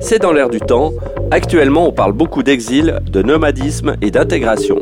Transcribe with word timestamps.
C'est 0.00 0.20
dans 0.20 0.32
l'air 0.32 0.48
du 0.48 0.60
temps. 0.60 0.92
Actuellement, 1.30 1.88
on 1.88 1.92
parle 1.92 2.12
beaucoup 2.12 2.42
d'exil, 2.42 3.00
de 3.10 3.22
nomadisme 3.22 3.96
et 4.00 4.10
d'intégration. 4.10 4.78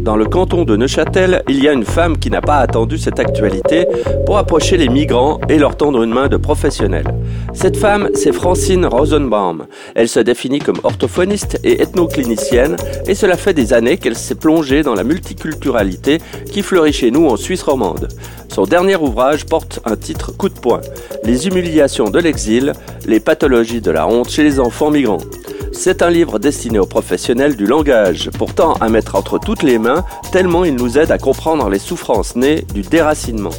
Dans 0.00 0.16
le 0.16 0.24
canton 0.24 0.64
de 0.64 0.76
Neuchâtel, 0.76 1.42
il 1.46 1.62
y 1.62 1.68
a 1.68 1.74
une 1.74 1.84
femme 1.84 2.18
qui 2.18 2.30
n'a 2.30 2.40
pas 2.40 2.56
attendu 2.56 2.96
cette 2.96 3.20
actualité 3.20 3.86
pour 4.24 4.38
approcher 4.38 4.78
les 4.78 4.88
migrants 4.88 5.38
et 5.50 5.58
leur 5.58 5.76
tendre 5.76 6.02
une 6.02 6.14
main 6.14 6.28
de 6.28 6.38
professionnel. 6.38 7.04
Cette 7.52 7.76
femme, 7.76 8.08
c'est 8.14 8.32
Francine 8.32 8.86
Rosenbaum. 8.86 9.66
Elle 9.94 10.08
se 10.08 10.20
définit 10.20 10.60
comme 10.60 10.80
orthophoniste 10.84 11.60
et 11.64 11.82
ethnoclinicienne 11.82 12.76
et 13.06 13.14
cela 13.14 13.36
fait 13.36 13.52
des 13.52 13.74
années 13.74 13.98
qu'elle 13.98 14.16
s'est 14.16 14.36
plongée 14.36 14.82
dans 14.82 14.94
la 14.94 15.04
multiculturalité 15.04 16.18
qui 16.50 16.62
fleurit 16.62 16.94
chez 16.94 17.10
nous 17.10 17.26
en 17.26 17.36
Suisse 17.36 17.62
romande. 17.62 18.08
Son 18.48 18.64
dernier 18.64 18.96
ouvrage 18.96 19.44
porte 19.44 19.80
un 19.84 19.96
titre 19.96 20.32
coup 20.32 20.48
de 20.48 20.58
poing 20.58 20.80
Les 21.24 21.46
humiliations 21.46 22.08
de 22.08 22.18
l'exil, 22.18 22.72
les 23.06 23.20
pathologies 23.20 23.82
de 23.82 23.90
la 23.90 24.08
honte 24.08 24.30
chez 24.30 24.44
les 24.44 24.60
enfants 24.60 24.90
migrants. 24.90 25.18
C'est 25.72 26.02
un 26.02 26.10
livre 26.10 26.38
destiné 26.38 26.78
aux 26.78 26.86
professionnels 26.86 27.56
du 27.56 27.64
langage, 27.64 28.28
pourtant 28.36 28.74
à 28.74 28.88
mettre 28.88 29.14
entre 29.14 29.38
toutes 29.38 29.62
les 29.62 29.78
mains, 29.78 29.89
tellement 30.32 30.64
il 30.64 30.74
nous 30.74 30.98
aide 30.98 31.10
à 31.10 31.18
comprendre 31.18 31.68
les 31.68 31.78
souffrances 31.78 32.36
nées 32.36 32.62
du 32.74 32.82
déracinement. 32.82 33.50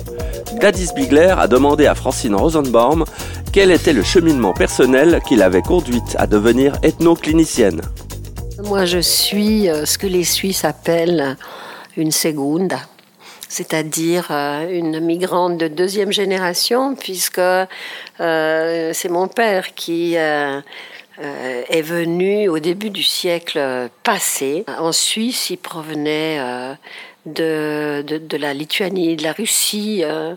Gladys 0.59 0.89
Bigler 0.95 1.33
a 1.37 1.47
demandé 1.47 1.87
à 1.87 1.95
Francine 1.95 2.35
Rosenbaum 2.35 3.05
quel 3.53 3.71
était 3.71 3.93
le 3.93 4.03
cheminement 4.03 4.53
personnel 4.53 5.21
qui 5.27 5.35
l'avait 5.35 5.61
conduite 5.61 6.15
à 6.17 6.27
devenir 6.27 6.73
ethnoclinicienne. 6.83 7.81
Moi, 8.63 8.85
je 8.85 8.99
suis 8.99 9.69
euh, 9.69 9.85
ce 9.85 9.97
que 9.97 10.07
les 10.07 10.23
Suisses 10.23 10.65
appellent 10.65 11.35
une 11.97 12.11
segunda, 12.11 12.79
c'est-à-dire 13.49 14.27
euh, 14.29 14.69
une 14.69 14.99
migrante 14.99 15.57
de 15.57 15.67
deuxième 15.67 16.11
génération, 16.11 16.95
puisque 16.95 17.39
euh, 17.39 17.67
c'est 18.93 19.09
mon 19.09 19.27
père 19.27 19.73
qui 19.73 20.15
euh, 21.19 21.63
est 21.67 21.81
venu 21.81 22.47
au 22.47 22.59
début 22.59 22.89
du 22.89 23.03
siècle 23.03 23.89
passé. 24.03 24.63
En 24.67 24.91
Suisse, 24.91 25.49
il 25.49 25.57
provenait 25.57 26.39
euh, 26.39 26.73
de, 27.25 28.01
de, 28.01 28.37
la 28.37 28.53
Lituanie, 28.53 29.17
de 29.17 29.23
la 29.23 29.33
Russie, 29.33 30.01
euh, 30.03 30.35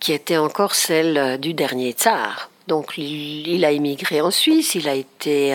qui 0.00 0.12
était 0.12 0.36
encore 0.36 0.74
celle 0.74 1.38
du 1.40 1.54
dernier 1.54 1.92
tsar. 1.92 2.50
Donc 2.68 2.98
il, 2.98 3.64
a 3.64 3.72
immigré 3.72 4.20
en 4.20 4.30
Suisse, 4.30 4.74
il 4.74 4.88
a 4.88 4.94
été 4.94 5.54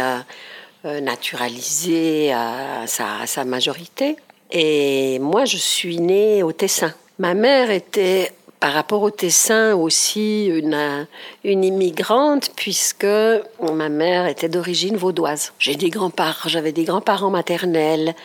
naturalisé 0.84 2.32
à 2.32 2.86
sa, 2.86 3.20
à 3.22 3.28
sa 3.28 3.46
majorité. 3.46 4.16
Et 4.52 5.20
moi, 5.20 5.46
je 5.46 5.58
suis 5.58 6.00
née 6.00 6.44
au 6.44 6.52
Tessin. 6.52 6.94
Ma 7.18 7.34
mère 7.34 7.70
était 7.70 8.32
par 8.60 8.74
rapport 8.74 9.02
au 9.02 9.10
Tessin 9.10 9.74
aussi 9.74 10.48
une, 10.48 11.08
une 11.44 11.64
immigrante 11.64 12.52
puisque 12.56 13.06
ma 13.06 13.90
mère 13.90 14.28
était 14.28 14.50
d'origine 14.50 14.98
vaudoise. 14.98 15.54
J'ai 15.60 15.76
des 15.76 15.90
grands-parents, 15.90 16.50
j'avais 16.50 16.72
des 16.72 16.84
grands-parents 16.84 17.30
maternels 17.30 18.16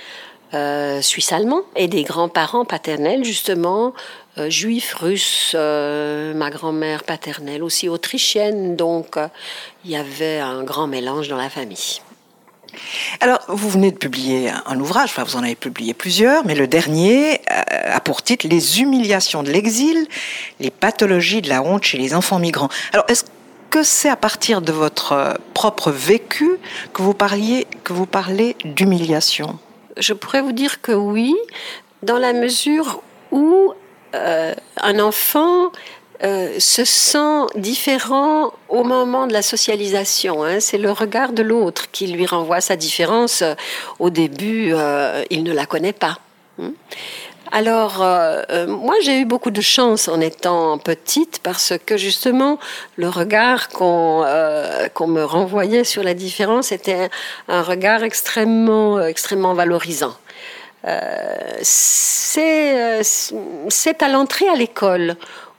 euh, 0.52 1.00
suisse-allemands 1.02 1.62
et 1.74 1.88
des 1.88 2.04
grands-parents 2.04 2.64
paternels 2.64 3.24
justement 3.24 3.92
euh, 4.38 4.50
juifs, 4.50 4.94
russes. 4.94 5.52
Euh, 5.54 6.34
ma 6.34 6.50
grand-mère 6.50 7.04
paternelle 7.04 7.62
aussi 7.62 7.88
autrichienne. 7.88 8.76
Donc 8.76 9.16
il 9.84 9.90
y 9.90 9.96
avait 9.96 10.38
un 10.38 10.62
grand 10.64 10.86
mélange 10.86 11.28
dans 11.28 11.36
la 11.36 11.50
famille. 11.50 12.00
Alors, 13.20 13.40
vous 13.48 13.68
venez 13.68 13.90
de 13.90 13.96
publier 13.96 14.50
un 14.66 14.78
ouvrage, 14.80 15.10
enfin 15.10 15.24
vous 15.24 15.36
en 15.36 15.42
avez 15.42 15.54
publié 15.54 15.94
plusieurs, 15.94 16.44
mais 16.44 16.54
le 16.54 16.66
dernier 16.66 17.40
euh, 17.50 17.96
a 17.96 18.00
pour 18.00 18.22
titre 18.22 18.46
Les 18.48 18.80
humiliations 18.80 19.42
de 19.42 19.50
l'exil, 19.50 20.06
les 20.60 20.70
pathologies 20.70 21.42
de 21.42 21.48
la 21.48 21.62
honte 21.62 21.84
chez 21.84 21.98
les 21.98 22.14
enfants 22.14 22.38
migrants. 22.38 22.68
Alors, 22.92 23.04
est-ce 23.08 23.24
que 23.70 23.82
c'est 23.82 24.08
à 24.08 24.16
partir 24.16 24.62
de 24.62 24.72
votre 24.72 25.12
euh, 25.12 25.34
propre 25.52 25.90
vécu 25.90 26.56
que 26.92 27.02
vous, 27.02 27.14
parliez, 27.14 27.66
que 27.82 27.92
vous 27.92 28.06
parlez 28.06 28.56
d'humiliation? 28.64 29.58
Je 29.96 30.12
pourrais 30.12 30.42
vous 30.42 30.52
dire 30.52 30.80
que 30.80 30.92
oui, 30.92 31.34
dans 32.02 32.18
la 32.18 32.32
mesure 32.32 33.02
où 33.30 33.74
euh, 34.14 34.54
un 34.76 35.00
enfant 35.00 35.72
euh, 36.22 36.60
se 36.60 36.84
sent 36.84 37.46
différent 37.56 38.52
au 38.68 38.84
moment 38.84 39.26
de 39.26 39.32
la 39.32 39.42
socialisation. 39.42 40.44
Hein. 40.44 40.60
C'est 40.60 40.78
le 40.78 40.92
regard 40.92 41.32
de 41.32 41.42
l'autre 41.42 41.90
qui 41.90 42.06
lui 42.06 42.24
renvoie 42.24 42.60
sa 42.60 42.76
différence. 42.76 43.42
Au 43.98 44.10
début, 44.10 44.70
euh, 44.72 45.24
il 45.30 45.42
ne 45.42 45.52
la 45.52 45.66
connaît 45.66 45.92
pas. 45.92 46.18
Hein. 46.62 46.72
Alors, 47.50 48.00
euh, 48.00 48.66
moi, 48.68 48.94
j'ai 49.02 49.18
eu 49.18 49.24
beaucoup 49.24 49.50
de 49.50 49.60
chance 49.60 50.06
en 50.06 50.20
étant 50.20 50.78
petite 50.78 51.40
parce 51.42 51.72
que 51.84 51.96
justement, 51.96 52.60
le 52.96 53.08
regard 53.08 53.68
qu'on 53.68 54.22
me 54.24 55.22
renvoyait 55.24 55.84
sur 55.84 56.04
la 56.04 56.14
différence 56.14 56.70
était 56.70 57.10
un 57.48 57.62
regard 57.62 58.04
extrêmement, 58.04 59.00
extrêmement 59.00 59.54
valorisant. 59.54 60.14
c'est 61.60 63.02
à 64.00 64.08
l'entrée 64.08 64.48
à 64.48 64.54
l'école 64.54 65.16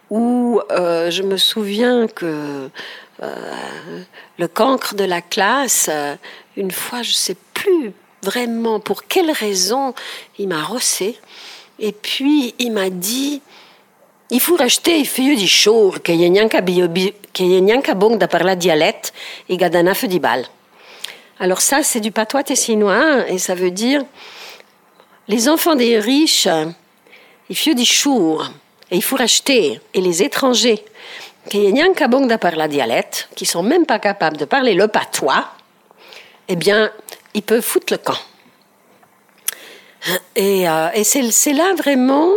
où 0.10 0.62
euh, 0.72 1.10
je 1.12 1.24
me 1.24 1.38
souviens 1.38 2.08
que 2.08 2.70
euh, 3.24 4.04
le 4.38 4.48
cancre 4.48 4.96
de 4.96 5.04
la 5.04 5.22
classe, 5.22 5.90
euh, 5.92 6.16
une 6.58 6.72
fois, 6.72 7.02
je 7.02 7.12
ne 7.12 7.16
sais 7.16 7.38
plus 7.54 7.92
vraiment 8.22 8.80
pour 8.80 9.06
quelle 9.06 9.32
raison, 9.32 9.94
il 10.38 10.48
m'a 10.48 10.64
rossé. 10.64 11.18
Et 11.80 11.92
puis, 11.92 12.56
il 12.60 12.72
m'a 12.72 12.90
dit, 12.90 13.42
il 14.30 14.40
faut 14.40 14.56
racheter 14.56 14.98
il 14.98 15.08
fait 15.08 15.36
du 15.36 15.48
chaud, 15.48 15.94
qu'il 16.04 16.22
y 16.22 16.40
a 16.40 16.48
qu'à 16.48 17.94
bon 17.94 18.16
de 18.16 18.26
parler 18.26 18.56
dialecte 18.56 19.14
et 19.50 19.58
gadana 19.58 19.94
fait 19.94 20.08
du 20.08 20.20
bal. 20.20 20.46
Alors 21.40 21.62
ça, 21.62 21.84
c'est 21.84 22.00
du 22.00 22.12
patois 22.12 22.44
tessinois 22.44 23.30
et 23.30 23.38
ça 23.38 23.56
veut 23.56 23.72
dire 23.72 24.04
les 25.28 25.50
enfants 25.50 25.76
des 25.76 26.00
riches, 26.00 26.48
il 27.50 27.58
font 27.58 27.74
du 27.74 27.86
chaud 27.86 28.42
et 28.92 28.96
il 28.96 29.04
faut 29.04 29.16
racheter. 29.16 29.80
Et 29.94 30.02
les 30.02 30.24
étrangers, 30.24 30.84
qui 31.50 31.72
de 31.72 32.36
parler 32.36 32.58
la 32.58 32.68
dialecte, 32.68 33.30
qui 33.36 33.46
sont 33.46 33.64
même 33.64 33.86
pas 33.86 34.00
capables 34.00 34.38
de 34.38 34.46
parler 34.46 34.74
le 34.74 34.88
patois, 34.88 35.46
eh 36.48 36.56
bien, 36.56 36.92
ils 37.34 37.44
peuvent 37.44 37.62
foutre 37.62 37.94
le 37.94 37.98
camp. 37.98 38.18
Et, 40.36 40.68
euh, 40.70 40.90
c'est 41.04 41.54
là 41.54 41.74
vraiment 41.76 42.30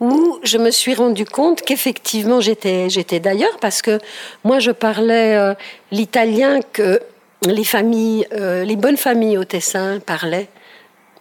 où 0.00 0.38
je 0.42 0.56
me 0.56 0.70
suis 0.70 0.94
rendu 0.94 1.26
compte 1.26 1.60
qu'effectivement 1.60 2.40
j'étais 2.40 2.88
j'étais 2.88 3.20
d'ailleurs 3.20 3.58
parce 3.60 3.82
que 3.82 3.98
moi 4.44 4.58
je 4.58 4.70
parlais 4.70 5.36
euh, 5.36 5.52
l'italien 5.90 6.60
que 6.72 7.00
les 7.46 7.64
familles 7.64 8.26
euh, 8.32 8.64
les 8.64 8.76
bonnes 8.76 8.96
familles 8.96 9.36
au 9.36 9.44
Tessin 9.44 10.00
parlaient 10.00 10.48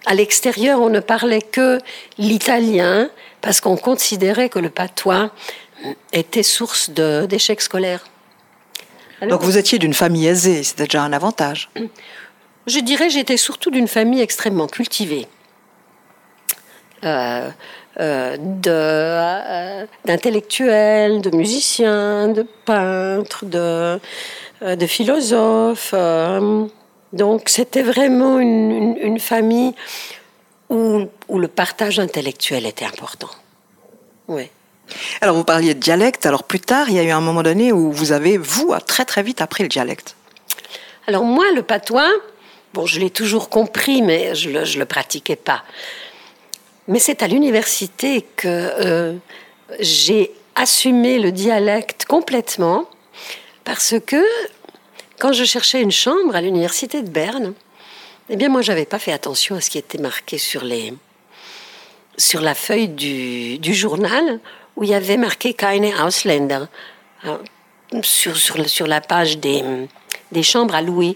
à 0.05 0.13
l'extérieur 0.15 0.79
on 0.79 0.89
ne 0.89 1.01
parlait 1.01 1.41
que 1.41 1.79
l'italien 2.17 3.09
parce 3.41 3.61
qu'on 3.61 3.77
considérait 3.77 4.49
que 4.49 4.59
le 4.59 4.69
patois 4.69 5.31
était 6.11 6.43
source 6.43 6.89
d'échecs 6.89 7.61
scolaires. 7.61 8.05
Donc 9.27 9.41
vous 9.41 9.57
étiez 9.57 9.79
d'une 9.79 9.93
famille 9.93 10.27
aisée, 10.27 10.63
c'était 10.63 10.85
déjà 10.85 11.03
un 11.03 11.13
avantage. 11.13 11.69
Je 12.67 12.79
dirais 12.79 13.09
j'étais 13.09 13.37
surtout 13.37 13.71
d'une 13.71 13.87
famille 13.87 14.21
extrêmement 14.21 14.67
cultivée. 14.67 15.27
Euh, 17.03 17.49
euh, 17.99 18.37
euh, 18.67 19.85
d'intellectuels, 20.05 21.21
de, 21.21 21.35
musiciens, 21.35 22.27
de 22.27 22.45
peintres, 22.65 23.45
de, 23.45 23.99
de 24.61 24.85
philosophes. 24.85 25.93
donc 27.13 27.49
c'était 27.49 27.81
vraiment 27.81 28.39
une 28.39 29.19
famille 29.19 29.73
où, 30.69 31.09
le 31.35 31.47
partage 31.47 31.99
intellectuel 31.99 32.65
était 32.65 32.85
important. 32.85 33.29
Oui. 34.27 34.49
Alors 35.21 35.35
vous 35.35 35.43
parliez 35.43 35.73
de 35.73 35.79
dialecte, 35.79 36.25
alors 36.25 36.43
plus 36.43 36.59
tard, 36.59 36.89
il 36.89 36.95
y 36.95 36.99
a 36.99 37.03
eu 37.03 37.11
un 37.11 37.21
moment 37.21 37.43
donné 37.43 37.71
où 37.71 37.91
vous 37.91 38.11
avez, 38.11 38.37
vous, 38.37 38.73
très 38.85 39.05
très 39.05 39.23
vite 39.23 39.41
appris 39.41 39.63
le 39.63 39.69
dialecte. 39.69 40.15
Alors 41.07 41.23
moi, 41.23 41.45
le 41.55 41.63
patois, 41.63 42.11
bon, 42.73 42.85
je 42.85 42.99
l'ai 42.99 43.09
toujours 43.09 43.49
compris, 43.49 44.01
mais 44.01 44.35
je 44.35 44.49
ne 44.49 44.59
le, 44.59 44.79
le, 44.79 44.85
pratiquais 44.85 45.35
pas. 45.35 45.63
Mais 46.87 46.99
c'est 46.99 47.21
à 47.21 47.27
l'université 47.27 48.25
que 48.35 48.47
euh, 48.47 49.13
j'ai 49.79 50.31
assumé 50.55 51.19
le 51.19 51.31
dialecte 51.31 52.05
complètement, 52.05 52.89
parce 53.63 53.95
que 54.05 54.23
quand 55.19 55.33
je 55.33 55.43
cherchais 55.43 55.81
une 55.81 55.91
chambre 55.91 56.35
à 56.35 56.41
l'université 56.41 57.01
de 57.01 57.09
Berne, 57.09 57.53
eh 58.29 58.35
bien, 58.35 58.49
moi, 58.49 58.61
j'avais 58.61 58.85
pas 58.85 58.99
fait 58.99 59.11
attention 59.11 59.55
à 59.55 59.61
ce 59.61 59.69
qui 59.69 59.77
était 59.77 59.97
marqué 59.97 60.37
sur 60.37 60.63
les 60.63 60.93
sur 62.17 62.41
la 62.41 62.53
feuille 62.53 62.89
du, 62.89 63.73
journal 63.73 64.39
où 64.75 64.83
il 64.83 64.89
y 64.89 64.93
avait 64.93 65.17
marqué 65.17 65.53
Keine 65.53 65.93
Ausländer 66.05 66.65
hein, 67.23 67.39
sur, 68.01 68.35
sur, 68.35 68.67
sur 68.69 68.87
la 68.87 68.99
page 68.99 69.37
des, 69.37 69.63
des 70.31 70.43
chambres 70.43 70.75
à 70.75 70.81
louer. 70.81 71.15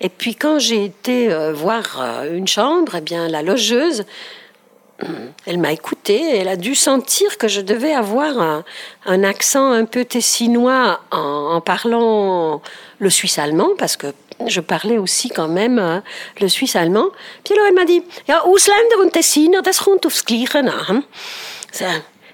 Et 0.00 0.08
puis 0.08 0.34
quand 0.34 0.58
j'ai 0.58 0.84
été 0.84 1.30
euh, 1.30 1.52
voir 1.52 2.00
euh, 2.00 2.36
une 2.36 2.48
chambre, 2.48 2.94
eh 2.96 3.00
bien 3.00 3.28
la 3.28 3.42
logeuse 3.42 4.04
Elle 5.46 5.58
m'a 5.58 5.72
écoutée 5.72 6.36
elle 6.38 6.48
a 6.48 6.56
dû 6.56 6.74
sentir 6.74 7.38
que 7.38 7.46
je 7.46 7.60
devais 7.60 7.92
avoir 7.92 8.64
un, 9.06 9.24
accent 9.24 9.70
un 9.70 9.84
peu 9.84 10.04
tessinois 10.04 11.00
en, 11.12 11.60
parlant 11.60 12.60
le 12.98 13.10
suisse 13.10 13.38
allemand, 13.38 13.70
parce 13.78 13.96
que 13.96 14.08
je 14.46 14.60
parlais 14.60 14.98
aussi 14.98 15.30
quand 15.30 15.48
même 15.48 15.78
euh, 15.78 16.00
le 16.40 16.48
suisse 16.48 16.74
allemand. 16.76 17.06
Puis 17.44 17.54
alors 17.54 17.66
elle 17.68 17.74
m'a 17.74 17.84
dit, 17.84 18.02
an. 20.92 21.02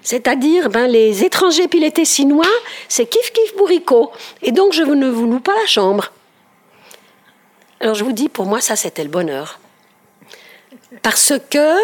C'est-à-dire, 0.05 0.69
ben, 0.69 0.85
les 0.85 1.23
étrangers 1.23 1.67
puis 1.67 1.79
les 1.79 1.89
Tessinois, 1.89 2.45
c'est 2.87 3.07
kiff 3.07 3.33
kiff 3.33 3.57
bourricot. 3.57 4.11
Et 4.43 4.51
donc, 4.51 4.71
je 4.71 4.83
ne 4.83 5.09
vous 5.09 5.25
loue 5.25 5.39
pas 5.39 5.55
la 5.55 5.65
chambre. 5.65 6.11
Alors, 7.79 7.95
je 7.95 8.03
vous 8.03 8.11
dis, 8.11 8.29
pour 8.29 8.45
moi, 8.45 8.61
ça, 8.61 8.75
c'était 8.75 9.03
le 9.03 9.09
bonheur. 9.09 9.59
Parce 11.01 11.33
que 11.49 11.75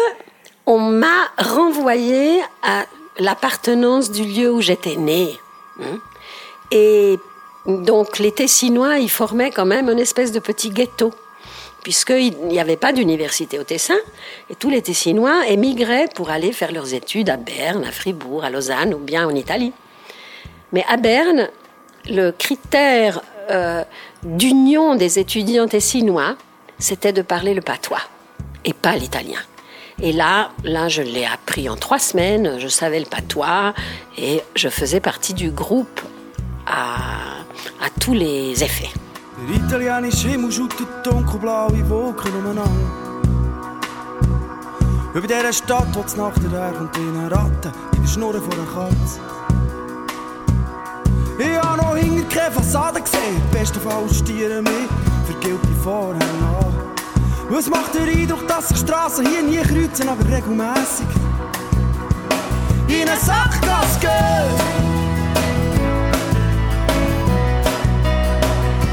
on 0.66 0.78
m'a 0.78 1.30
renvoyé 1.38 2.40
à 2.62 2.84
l'appartenance 3.18 4.10
du 4.10 4.24
lieu 4.24 4.50
où 4.50 4.60
j'étais 4.60 4.96
née. 4.96 5.38
Hein. 5.80 5.98
Et 6.70 7.18
donc 7.66 8.18
les 8.18 8.32
Tessinois, 8.32 8.98
ils 8.98 9.10
formaient 9.10 9.50
quand 9.50 9.66
même 9.66 9.88
une 9.88 9.98
espèce 9.98 10.32
de 10.32 10.38
petit 10.38 10.70
ghetto, 10.70 11.12
puisqu'il 11.82 12.36
n'y 12.46 12.60
avait 12.60 12.76
pas 12.76 12.92
d'université 12.92 13.58
au 13.58 13.64
Tessin, 13.64 13.98
et 14.50 14.54
tous 14.54 14.70
les 14.70 14.82
Tessinois 14.82 15.46
émigraient 15.48 16.08
pour 16.14 16.30
aller 16.30 16.52
faire 16.52 16.72
leurs 16.72 16.94
études 16.94 17.30
à 17.30 17.36
Berne, 17.36 17.84
à 17.84 17.92
Fribourg, 17.92 18.44
à 18.44 18.50
Lausanne 18.50 18.94
ou 18.94 18.98
bien 18.98 19.26
en 19.26 19.34
Italie. 19.34 19.72
Mais 20.72 20.84
à 20.88 20.96
Berne, 20.96 21.48
le 22.06 22.30
critère 22.30 23.20
euh, 23.50 23.84
d'union 24.22 24.94
des 24.94 25.18
étudiants 25.18 25.68
tessinois, 25.68 26.36
c'était 26.78 27.12
de 27.12 27.22
parler 27.22 27.54
le 27.54 27.60
patois 27.60 28.00
et 28.64 28.72
pas 28.72 28.96
l'italien. 28.96 29.38
Et 30.04 30.10
là, 30.10 30.50
là, 30.64 30.88
je 30.88 31.00
l'ai 31.00 31.24
appris 31.24 31.68
en 31.68 31.76
trois 31.76 32.00
semaines. 32.00 32.58
Je 32.58 32.66
savais 32.66 32.98
le 32.98 33.06
patois 33.06 33.72
et 34.18 34.42
je 34.56 34.68
faisais 34.68 34.98
partie 34.98 35.32
du 35.32 35.52
groupe 35.52 36.00
à, 36.66 37.44
tous 38.00 38.12
les 38.12 38.64
effets. 38.64 38.90
In 39.38 39.52
eine 47.16 47.30
Ratte 47.30 47.72
in 47.94 48.02
der 48.02 48.08
Schnur 48.08 48.34
von 48.34 48.52
einer 48.52 48.66
Katze. 48.74 49.20
Ich 51.38 51.58
habe 51.58 51.76
noch 51.76 51.96
hinter 51.96 52.28
keine 52.34 52.52
Fassade 52.52 53.00
gesehen, 53.00 53.42
bestenfalls 53.52 54.18
stieren 54.18 54.64
mich 54.64 54.88
vergilt 55.26 55.60
die 55.64 55.82
Vorhänge 55.82 56.22
an. 56.22 56.71
Was 57.54 57.68
macht 57.68 57.94
der 57.94 58.04
Eindruck, 58.04 58.48
dass 58.48 58.70
sich 58.70 58.78
Straßen 58.78 59.26
hier 59.26 59.42
nie 59.42 59.58
kreuzen, 59.58 60.08
aber 60.08 60.24
regelmäßig 60.24 61.06
in 62.88 63.06
eine 63.06 63.20
Sackgasse 63.20 64.00
gehen? 64.00 64.54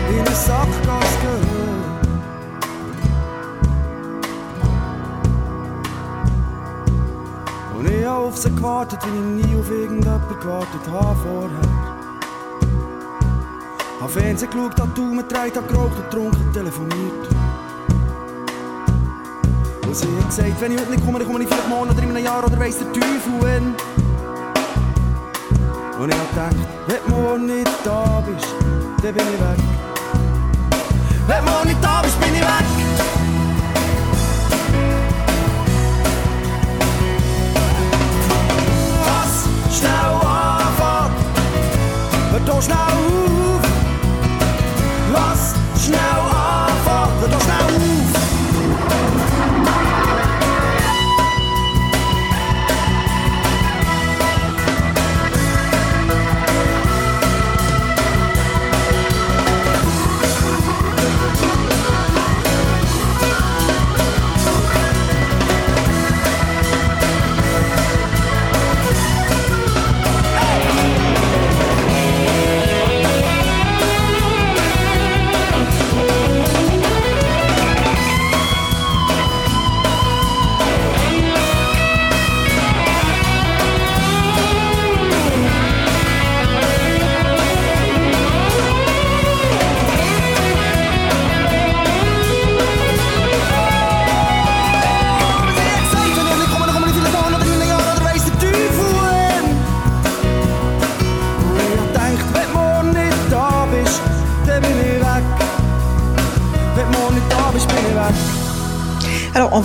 In 0.10 0.20
eine 0.20 0.36
Sackgasse 0.36 1.20
gehen. 1.22 1.48
Und 7.78 7.90
ich 7.90 8.06
habe 8.06 8.26
auf 8.26 8.38
sie 8.38 8.54
gewartet, 8.54 9.00
wie 9.06 9.42
ich 9.42 9.48
nie 9.48 9.56
auf 9.58 9.72
irgendjemanden 9.72 10.38
gewartet 10.38 10.82
habe 10.92 11.16
vorher. 11.16 11.62
Habe 14.02 14.12
Fernsehen 14.12 14.52
geschaut, 14.52 14.82
habe 14.82 14.92
Daumen 14.92 15.20
gedreht, 15.20 15.56
habe 15.56 15.68
geraucht 15.68 15.96
und 15.96 16.10
getrunken, 16.10 16.52
telefoniert. 16.54 17.39
Und 19.90 19.96
sie 19.96 20.06
hat 20.20 20.28
gesagt, 20.28 20.62
wenn 20.62 20.72
ich 20.72 20.80
heute 20.80 20.92
nicht 20.92 21.04
komme, 21.04 21.18
dann 21.18 21.28
komme 21.28 21.44
ich 21.44 21.50
vielleicht 21.50 21.68
morgen 21.68 21.90
oder 21.90 22.04
in 22.04 22.10
einem 22.12 22.24
Jahr 22.24 22.46
oder 22.46 22.60
weiss 22.60 22.78
der 22.78 22.94
Teufel 22.94 23.42
wenn. 23.42 23.76
Und 26.00 26.14
ich 26.14 26.20
hab 26.20 26.30
gedacht, 26.30 26.56
wenn 26.86 26.98
du 27.08 27.20
morgen 27.20 27.46
nicht 27.48 27.72
da 27.84 28.24
bist, 28.24 28.54
dann 29.02 29.14
bin 29.16 29.24
ich 29.34 29.40
weg. 29.40 29.58
Wenn 31.26 31.44
du 31.44 31.52
morgen 31.52 31.68
nicht 31.70 31.84
da 31.84 32.02
bist, 32.04 32.20
bin 32.20 32.36
ich 32.36 32.40
weg. 32.40 32.66
Was 39.08 39.76
schnell 39.76 39.90
anfängt, 40.30 41.18
hört 42.32 42.48
doch 42.48 42.62
schnell 42.62 42.78
auf. 42.78 43.29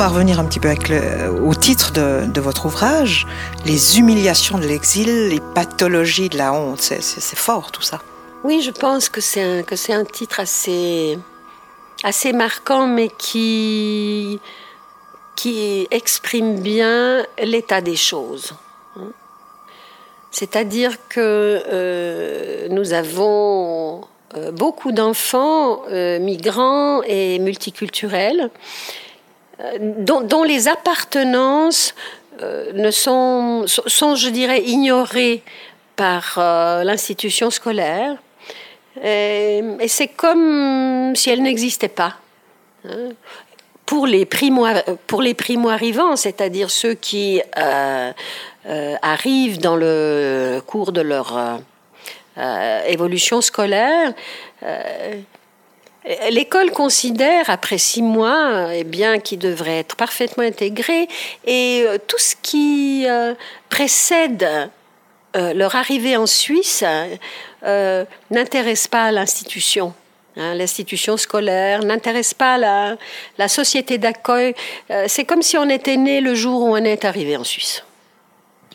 Va 0.05 0.11
revenir 0.11 0.39
un 0.39 0.45
petit 0.45 0.61
peu 0.61 0.69
au 1.43 1.55
titre 1.55 1.91
de, 1.91 2.41
votre 2.41 2.67
ouvrage, 2.67 3.27
les 3.65 3.99
humiliations 3.99 4.59
de 4.59 4.67
l'exil, 4.67 5.29
les 5.29 5.41
pathologies 5.55 6.29
de 6.29 6.37
la 6.37 6.53
honte. 6.53 6.81
C'est 6.83 7.39
fort 7.39 7.73
tout 7.73 7.81
ça. 7.81 8.03
Oui, 8.43 8.61
je 8.61 8.71
pense 8.71 9.09
que 9.09 9.23
c'est 9.23 9.43
un, 9.43 9.63
que 9.63 9.77
c'est 9.77 9.95
un 9.95 10.05
titre 10.05 10.41
assez, 10.41 11.19
assez 12.03 12.35
marquant, 12.35 12.87
mais 12.87 13.09
qui, 13.17 14.41
qui 15.37 15.89
exprime 15.91 16.61
bien 16.61 17.25
l'état 17.43 17.81
des 17.81 17.97
choses. 17.97 18.53
C'est-à-dire 20.31 20.99
que 21.09 21.63
euh, 21.67 22.69
nous 22.69 22.93
avons 22.93 24.03
euh, 24.37 24.51
beaucoup 24.51 24.93
d'enfants 24.93 25.81
euh, 25.91 26.19
migrants 26.19 27.03
et 27.05 27.39
multiculturels 27.39 28.51
euh, 29.61 29.79
dont, 29.81 30.43
les 30.43 30.69
appartenances 30.69 31.95
ne 32.41 32.91
sont, 32.91 33.65
sont, 33.67 34.17
je 34.17 34.29
dirais, 34.29 34.63
ignorées 34.63 35.43
par 35.95 36.35
l'institution 36.85 37.51
scolaire. 37.51 38.17
Et, 39.03 39.63
c'est 39.87 40.09
comme 40.09 41.15
si 41.15 41.31
elles 41.31 41.43
n'existaient 41.43 41.87
pas. 41.87 42.17
Hein. 42.85 43.11
Pour 43.87 44.09
les 44.09 44.25
primo, 44.25 44.67
pour 45.07 45.23
les 45.23 45.35
primo 45.35 45.71
c'est-à-dire 46.17 46.71
ceux 46.71 46.95
qui 46.95 47.41
arrivent 48.65 49.59
dans 49.61 49.77
le 49.77 50.61
cours 50.67 50.91
de 50.91 51.03
leur 51.03 51.61
euh, 52.37 52.83
évolution 52.87 53.41
scolaire. 53.41 54.13
Euh, 56.07 56.31
l'école 56.31 56.71
considère, 56.71 57.49
après 57.51 57.79
six 57.79 58.03
mois, 58.03 58.71
eh 58.75 58.85
bien, 58.85 59.19
qu'ils 59.19 59.39
devraient 59.39 59.79
être 59.79 59.97
parfaitement 59.97 60.45
intégrés 60.45 61.09
et 61.47 61.85
euh, 61.87 61.99
tout 62.07 62.19
ce 62.19 62.35
qui 62.41 63.07
précède 63.69 64.71
leur 65.37 65.75
arrivée 65.75 66.17
en 66.17 66.27
Suisse 66.27 66.85
n'intéresse 68.31 68.87
pas 68.87 69.11
l'institution. 69.11 69.93
Hein, 70.37 70.55
l'institution 70.55 71.17
scolaire 71.17 71.83
n'intéresse 71.85 72.35
pas 72.35 72.57
la, 72.57 72.97
la 73.37 73.49
société 73.49 73.99
d'accueil. 73.99 74.55
c'est 75.09 75.25
comme 75.25 75.43
si 75.43 75.59
on 75.59 75.69
était 75.69 75.97
né 75.97 76.21
le 76.21 76.37
jour 76.37 76.63
où 76.63 76.73
on 76.73 76.85
est 76.85 77.05
arrivé 77.05 77.37
en 77.37 77.43
Suisse 77.43 77.83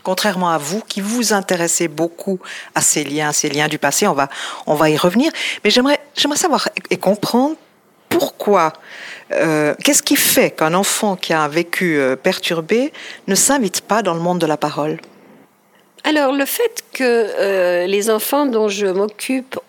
contrairement 0.09 0.49
à 0.49 0.57
vous, 0.57 0.81
qui 0.81 1.01
vous 1.01 1.33
intéressez 1.33 1.87
beaucoup 1.87 2.39
à 2.73 2.81
ces 2.81 3.03
liens, 3.03 3.31
ces 3.31 3.47
liens 3.47 3.67
du 3.67 3.77
passé. 3.77 4.07
On 4.07 4.73
va, 4.73 4.89
y 4.89 4.97
revenir. 4.97 5.31
Mais 5.63 5.69
j'aimerais, 5.69 5.99
savoir 6.33 6.67
et 6.89 6.97
comprendre 6.97 7.55
pourquoi 8.09 8.73
euh, 9.31 9.75
Qu'est-ce 9.83 10.01
qui 10.01 10.15
fait 10.15 10.49
qu'un 10.49 10.73
enfant 10.73 11.15
qui 11.15 11.31
a 11.31 11.41
un 11.43 11.47
vécu 11.47 11.99
euh, 11.99 12.15
perturbé 12.15 12.91
ne 13.27 13.35
s'invite 13.35 13.81
pas 13.81 14.01
dans 14.01 14.15
le 14.15 14.19
monde 14.19 14.39
de 14.39 14.47
la 14.47 14.57
parole? 14.57 14.97
Alors, 16.03 16.31
le 16.31 16.45
fait 16.45 16.83
que 16.91 17.85
les 17.85 18.09
enfants 18.09 18.47
dont 18.47 18.67
je 18.67 18.87
m'occupe 18.87 19.59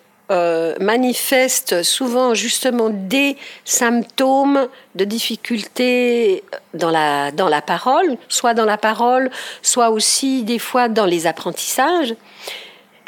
manifestent 0.79 1.83
souvent 1.83 2.33
justement 2.33 2.89
des 2.89 3.37
symptômes 3.65 4.67
de 4.95 5.03
difficultés 5.03 6.43
dans 6.73 6.89
la, 6.89 7.31
dans 7.31 7.49
la 7.49 7.61
parole, 7.61 8.17
soit 8.29 8.53
dans 8.53 8.65
la 8.65 8.77
parole, 8.77 9.29
soit 9.61 9.89
aussi 9.89 10.43
des 10.43 10.59
fois 10.59 10.87
dans 10.87 11.05
les 11.05 11.27
apprentissages, 11.27 12.15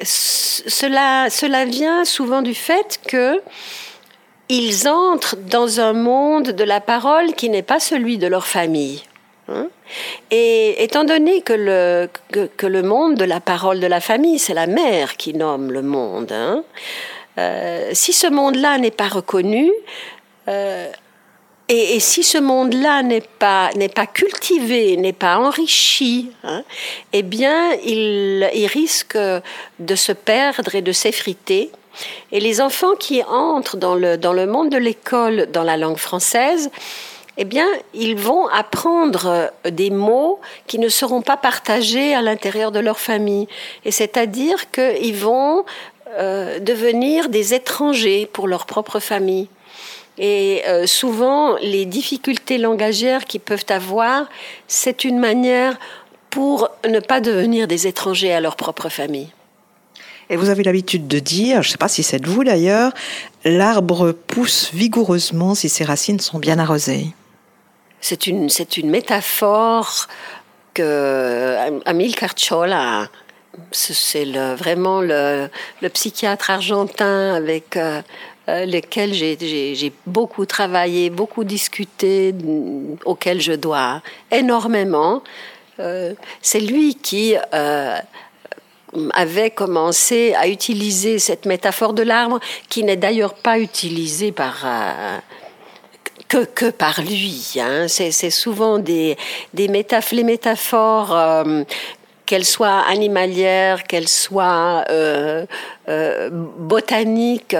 cela, 0.01 1.29
cela 1.29 1.65
vient 1.65 2.05
souvent 2.05 2.41
du 2.41 2.53
fait 2.53 2.99
que 3.07 3.41
ils 4.49 4.87
entrent 4.87 5.37
dans 5.37 5.79
un 5.79 5.93
monde 5.93 6.51
de 6.51 6.63
la 6.63 6.81
parole 6.81 7.33
qui 7.33 7.49
n'est 7.49 7.63
pas 7.63 7.79
celui 7.79 8.17
de 8.17 8.27
leur 8.27 8.45
famille. 8.45 9.03
Hein. 9.49 9.67
Et 10.31 10.83
étant 10.83 11.03
donné 11.03 11.41
que 11.41 11.53
le, 11.53 12.09
que, 12.31 12.65
le 12.65 12.81
monde 12.81 13.15
de 13.15 13.25
la 13.25 13.39
parole 13.39 13.79
de 13.79 13.87
la 13.87 13.99
famille, 13.99 14.39
c'est 14.39 14.53
la 14.53 14.67
mère 14.67 15.17
qui 15.17 15.33
nomme 15.33 15.71
le 15.71 15.81
monde, 15.81 16.31
hein, 16.31 16.63
euh, 17.37 17.89
si 17.93 18.13
ce 18.13 18.27
monde-là 18.27 18.77
n'est 18.77 18.91
pas 18.91 19.09
reconnu, 19.09 19.71
euh, 20.47 20.89
et, 21.69 21.99
si 21.99 22.23
ce 22.23 22.37
monde-là 22.37 23.03
n'est 23.03 23.21
pas, 23.21 23.69
n'est 23.75 23.89
pas 23.89 24.05
cultivé, 24.05 24.97
n'est 24.97 25.13
pas 25.13 25.37
enrichi, 25.37 26.31
hein, 26.43 26.63
eh 27.13 27.23
bien, 27.23 27.73
il, 27.85 28.49
il, 28.53 28.67
risque 28.67 29.17
de 29.17 29.95
se 29.95 30.11
perdre 30.11 30.75
et 30.75 30.81
de 30.81 30.91
s'effriter. 30.91 31.71
Et 32.31 32.39
les 32.39 32.59
enfants 32.59 32.95
qui 32.99 33.23
entrent 33.23 33.77
dans 33.77 33.95
le, 33.95 34.17
dans 34.17 34.33
le 34.33 34.45
monde 34.45 34.69
de 34.69 34.77
l'école 34.77 35.47
dans 35.51 35.63
la 35.63 35.77
langue 35.77 35.97
française, 35.97 36.69
eh 37.37 37.45
bien, 37.45 37.67
ils 37.93 38.15
vont 38.15 38.47
apprendre 38.47 39.51
des 39.69 39.89
mots 39.89 40.39
qui 40.67 40.77
ne 40.77 40.87
seront 40.87 41.21
pas 41.21 41.37
partagés 41.37 42.13
à 42.13 42.21
l'intérieur 42.21 42.71
de 42.71 42.79
leur 42.79 42.99
famille. 42.99 43.47
Et 43.85 43.91
c'est-à-dire 43.91 44.69
qu'ils 44.71 45.15
vont 45.15 45.65
euh, 46.17 46.59
devenir 46.59 47.29
des 47.29 47.55
étrangers 47.55 48.29
pour 48.31 48.47
leur 48.47 48.67
propre 48.67 48.99
famille. 48.99 49.47
Et 50.19 50.61
euh, 50.67 50.85
souvent, 50.85 51.55
les 51.57 51.85
difficultés 51.85 52.59
langagières 52.59 53.25
qu'ils 53.25 53.41
peuvent 53.41 53.65
avoir, 53.69 54.27
c'est 54.67 55.03
une 55.03 55.17
manière 55.17 55.79
pour 56.29 56.69
ne 56.87 56.99
pas 56.99 57.19
devenir 57.19 57.67
des 57.67 57.87
étrangers 57.87 58.31
à 58.31 58.41
leur 58.41 58.55
propre 58.55 58.89
famille. 58.89 59.29
Et 60.29 60.35
vous 60.35 60.49
avez 60.49 60.63
l'habitude 60.63 61.07
de 61.07 61.19
dire, 61.19 61.63
je 61.63 61.69
ne 61.69 61.71
sais 61.71 61.77
pas 61.77 61.87
si 61.87 62.03
c'est 62.03 62.19
de 62.19 62.29
vous 62.29 62.43
d'ailleurs, 62.43 62.91
l'arbre 63.43 64.11
pousse 64.11 64.69
vigoureusement 64.71 65.55
si 65.55 65.67
ses 65.67 65.83
racines 65.83 66.19
sont 66.19 66.39
bien 66.39 66.59
arrosées. 66.59 67.07
C'est 68.03 68.27
une, 68.27 68.49
c'est 68.49 68.75
une 68.75 68.89
métaphore 68.89 70.07
que 70.73 71.55
Amilcar 71.85 72.33
Chola, 72.35 73.07
c'est 73.71 74.25
vraiment 74.57 74.99
le, 74.99 75.47
psychiatre 75.93 76.49
argentin 76.49 77.33
avec 77.33 77.77
euh, 77.77 78.01
euh, 78.49 78.65
lesquels 78.65 79.13
j'ai 79.13 79.93
beaucoup 80.05 80.45
travaillé, 80.45 81.09
beaucoup 81.09 81.45
discuté, 81.45 82.35
auxquels 83.05 83.39
je 83.39 83.53
dois 83.53 84.01
énormément. 84.31 85.23
Euh, 85.79 86.13
c'est 86.41 86.59
lui 86.59 86.95
qui 86.95 87.37
euh, 87.53 87.97
avait 89.13 89.49
commencé 89.49 90.33
à 90.33 90.49
utiliser 90.49 91.19
cette 91.19 91.45
métaphore 91.45 91.93
de 91.93 92.03
l'arbre, 92.03 92.41
qui 92.67 92.83
n'est 92.83 92.97
d'ailleurs 92.97 93.35
pas 93.35 93.59
utilisée 93.59 94.33
par 94.33 94.65
que, 96.27 96.45
que, 96.45 96.69
par 96.69 97.01
lui. 97.01 97.55
Hein. 97.59 97.87
C'est 97.87 98.29
souvent 98.29 98.79
des, 98.79 99.17
des 99.53 99.67
métaphores, 99.67 100.17
les 100.17 100.23
métaphores 100.23 101.45
qu'elles 102.25 102.45
soient 102.45 102.83
animalières, 102.87 103.83
qu'elles 103.83 104.07
soient 104.07 104.85
botaniques, 106.57 107.55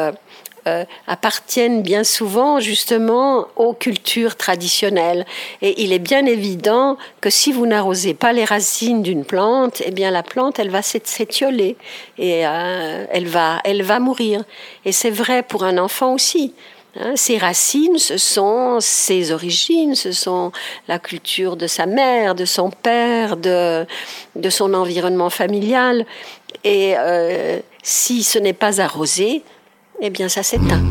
euh, 0.65 0.86
appartiennent 1.08 1.82
bien 1.82 2.05
souvent 2.05 2.62
justement 2.62 3.48
aux 3.58 3.74
cultures 3.74 4.38
traditionnelles. 4.38 5.25
Et 5.62 5.84
il 5.84 5.91
est 5.91 6.00
bien 6.00 6.25
évident 6.25 6.96
que 7.20 7.29
si 7.29 7.51
vous 7.51 7.65
n'arrosez 7.65 8.13
pas 8.13 8.32
les 8.32 8.46
racines 8.46 9.03
d'une 9.03 9.25
plante, 9.25 9.82
eh 9.86 9.91
bien 9.91 10.10
la 10.10 10.24
plante, 10.24 10.60
elle 10.60 10.70
va 10.70 10.82
s'étioler 10.82 11.75
et 12.17 12.48
euh, 12.48 13.05
elle, 13.12 13.27
va, 13.27 13.60
elle 13.65 13.84
va 13.84 14.00
mourir. 14.00 14.46
Et 14.86 14.93
c'est 14.93 15.10
vrai 15.10 15.43
pour 15.43 15.65
un 15.65 15.77
enfant 15.77 16.13
aussi. 16.13 16.53
Hein. 16.95 17.13
ses 17.15 17.38
racines, 17.38 17.97
ce 17.97 18.17
sont 18.17 18.77
ses 18.79 19.31
origines, 19.31 19.95
ce 19.95 20.12
sont 20.12 20.51
la 20.88 21.00
culture 21.00 21.55
de 21.57 21.67
sa 21.67 21.85
mère, 21.85 22.35
de 22.35 22.45
son 22.45 22.69
père, 22.69 23.38
de, 23.38 23.85
de 24.35 24.50
son 24.50 24.73
environnement 24.73 25.29
familial. 25.29 26.05
Et 26.63 26.93
euh, 26.97 27.59
si 27.81 28.23
ce 28.23 28.38
n'est 28.39 28.53
pas 28.53 28.79
arrosé, 28.79 29.43
eh 30.01 30.09
bien 30.09 30.29
ça 30.29 30.43
s'éteint. 30.43 30.81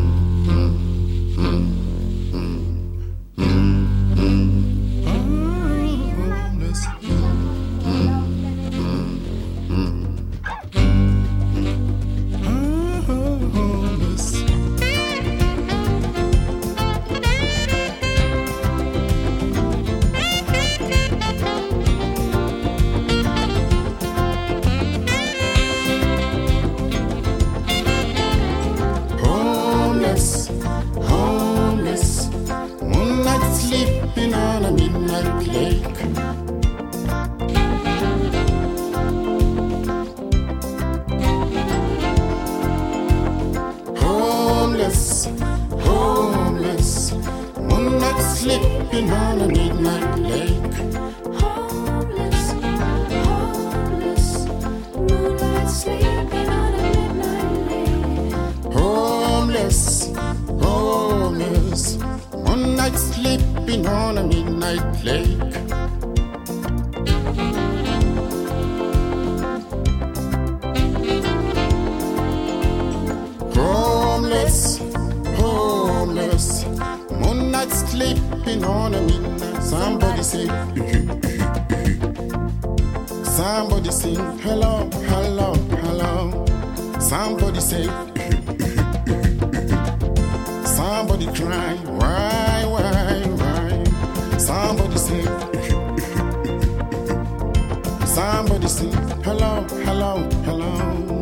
hello, 100.03 100.29
hello. 100.43 101.21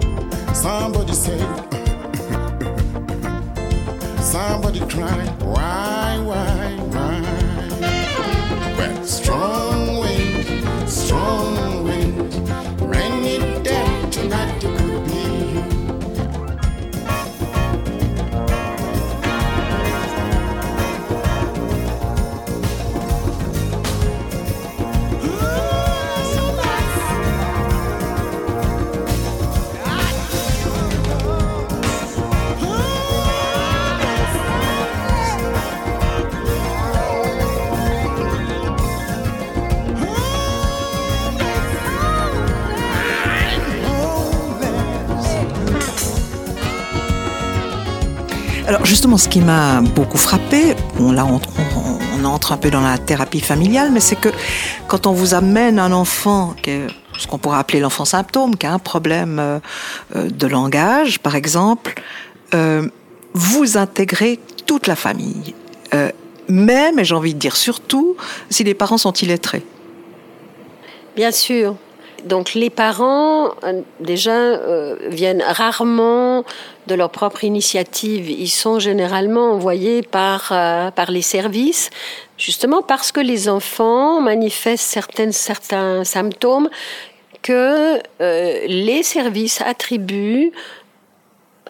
Somebody 0.53 1.13
say, 1.13 1.38
somebody 4.19 4.79
cry, 4.88 5.25
why, 5.39 6.19
why, 6.23 6.77
why? 6.89 7.21
Well, 8.77 9.03
strong. 9.05 9.61
Justement, 48.91 49.17
ce 49.17 49.29
qui 49.29 49.39
m'a 49.39 49.79
beaucoup 49.79 50.17
frappé, 50.17 50.75
on, 51.00 51.13
là, 51.13 51.25
on, 51.25 52.25
entre 52.25 52.51
un 52.51 52.57
peu 52.57 52.69
dans 52.69 52.81
la 52.81 52.98
thérapie 52.98 53.39
familiale, 53.39 53.89
mais 53.89 54.01
c'est 54.01 54.17
que 54.17 54.27
quand 54.88 55.07
on 55.07 55.13
vous 55.13 55.33
amène 55.33 55.79
un 55.79 55.93
enfant 55.93 56.53
ce 57.17 57.25
qu'on 57.25 57.38
pourrait 57.38 57.57
appeler 57.57 57.79
l'enfant 57.79 58.03
symptôme, 58.03 58.57
qui 58.57 58.65
a 58.65 58.74
un 58.74 58.79
problème 58.79 59.39
euh, 59.39 59.60
euh, 60.17 60.29
de 60.29 60.45
langage, 60.45 61.19
par 61.19 61.36
exemple, 61.36 61.93
euh, 62.53 62.89
vous 63.33 63.77
intégrez 63.77 64.39
toute 64.65 64.88
la 64.88 64.98
famille. 64.98 65.55
même, 66.50 67.00
et 67.00 67.05
j'ai 67.05 67.15
envie 67.15 67.33
de 67.33 67.39
dire 67.39 67.55
surtout, 67.55 68.17
si 68.50 68.65
les 68.65 68.74
parents 68.74 68.98
sont 68.98 69.13
illettrés. 69.13 69.63
Bien 71.15 71.31
sûr. 71.31 71.75
Donc 72.25 72.53
les 72.53 72.69
parents, 72.69 73.51
déjà, 73.99 74.59
viennent 75.07 75.43
rarement 75.45 76.43
de 76.87 76.95
leur 76.95 77.09
propre 77.09 77.43
initiative. 77.43 78.29
Ils 78.29 78.49
sont 78.49 78.79
généralement 78.79 79.53
envoyés 79.53 80.01
par, 80.01 80.47
par 80.95 81.11
les 81.11 81.21
services, 81.21 81.89
justement 82.37 82.81
parce 82.81 83.11
que 83.11 83.19
les 83.19 83.49
enfants 83.49 84.21
manifestent 84.21 84.97
certains 85.31 86.03
symptômes 86.03 86.69
que 87.41 87.99
euh, 88.21 88.59
les 88.67 89.03
services 89.03 89.61
attribuent 89.61 90.51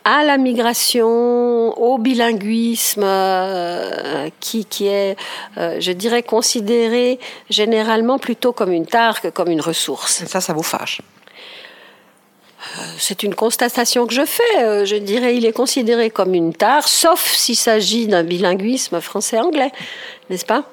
à 0.04 0.24
la 0.24 0.38
migration, 0.38 1.78
au 1.80 1.98
bilinguisme, 1.98 3.04
euh, 3.04 4.30
qui, 4.40 4.66
qui, 4.66 4.88
est, 4.88 5.16
euh, 5.58 5.80
je 5.80 5.92
dirais, 5.92 6.24
considéré 6.24 7.20
généralement 7.50 8.18
plutôt 8.18 8.52
comme 8.52 8.72
une 8.72 8.86
tare 8.86 9.22
que 9.22 9.28
comme 9.28 9.50
une 9.50 9.62
ressource. 9.62 10.22
Et 10.22 10.26
ça, 10.26 10.42
ça 10.42 10.54
vous 10.54 10.64
fâche? 10.64 11.02
C'est 12.98 13.24
une 13.24 13.34
constatation 13.34 14.06
que 14.06 14.14
je 14.14 14.24
fais. 14.24 14.86
Je 14.86 14.96
dirais, 14.96 15.36
il 15.36 15.48
est 15.48 15.52
considéré 15.52 16.12
comme 16.12 16.36
une 16.36 16.54
tare, 16.54 16.88
sauf 16.88 17.34
s'il 17.34 17.56
s'agit 17.56 18.08
d'un 18.08 18.24
bilinguisme 18.24 19.02
français-anglais, 19.02 19.72
n'est-ce 20.30 20.46
pas? 20.46 20.66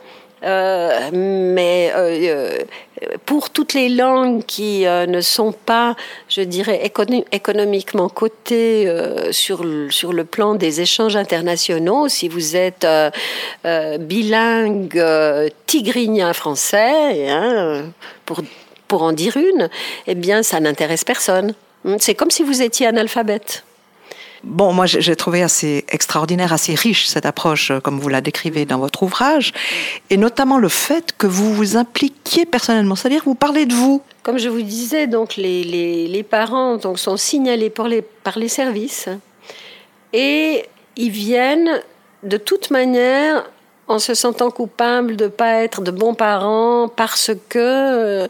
Euh, 0.44 1.10
mais 1.12 1.92
euh, 1.94 2.58
pour 3.26 3.50
toutes 3.50 3.74
les 3.74 3.88
langues 3.88 4.44
qui 4.44 4.86
euh, 4.86 5.06
ne 5.06 5.20
sont 5.20 5.52
pas, 5.52 5.96
je 6.28 6.42
dirais, 6.42 6.80
économiquement 7.32 8.08
cotées 8.08 8.92
sur, 9.30 9.64
le, 9.64 9.90
sur 9.90 10.12
le 10.12 10.24
plan 10.24 10.54
des 10.54 10.80
échanges 10.80 11.16
internationaux, 11.16 12.08
si 12.08 12.28
vous 12.28 12.56
êtes 12.56 12.86
bilingue 14.00 15.04
tigrinien 15.66 16.32
français, 16.32 17.28
hein, 17.28 17.84
pour, 18.24 18.40
pour 18.86 19.02
en 19.02 19.12
dire 19.12 19.36
une, 19.36 19.68
eh 20.06 20.14
bien, 20.14 20.42
ça 20.42 20.60
n'intéresse 20.60 21.04
personne. 21.04 21.54
C'est 21.98 22.14
comme 22.14 22.30
si 22.30 22.42
vous 22.42 22.62
étiez 22.62 22.86
analphabète. 22.86 23.64
Bon, 24.44 24.72
moi, 24.72 24.86
j'ai 24.86 25.16
trouvé 25.16 25.42
assez 25.42 25.84
extraordinaire, 25.88 26.52
assez 26.52 26.74
riche 26.74 27.06
cette 27.06 27.26
approche, 27.26 27.72
euh, 27.72 27.80
comme 27.80 27.98
vous 27.98 28.08
la 28.08 28.20
décrivez 28.20 28.66
dans 28.66 28.78
votre 28.78 29.02
ouvrage, 29.02 29.52
et 30.10 30.16
notamment 30.16 30.58
le 30.58 30.68
fait 30.68 31.12
que 31.18 31.26
vous 31.26 31.52
vous 31.52 31.76
impliquiez 31.76 32.46
personnellement, 32.46 32.94
c'est-à-dire 32.94 33.22
vous 33.24 33.34
parlez 33.34 33.66
de 33.66 33.74
vous. 33.74 34.00
Comme 34.22 34.38
je 34.38 34.48
vous 34.48 34.62
disais, 34.62 35.06
donc 35.06 35.36
les, 35.36 35.64
les, 35.64 36.22
parents 36.22 36.78
sont 36.96 37.16
signalés 37.16 37.70
par 37.70 37.88
les, 37.88 38.02
par 38.02 38.38
les 38.38 38.48
services 38.48 39.08
et 40.12 40.66
ils 40.96 41.10
viennent 41.10 41.80
de 42.22 42.36
toute 42.36 42.70
manière 42.70 43.44
en 43.86 43.98
se 43.98 44.14
sentant 44.14 44.50
coupables 44.50 45.16
de 45.16 45.24
ne 45.24 45.28
pas 45.30 45.62
être 45.62 45.80
de 45.80 45.90
bons 45.90 46.14
parents 46.14 46.88
parce 46.88 47.30
que 47.48 47.58
euh, 47.58 48.26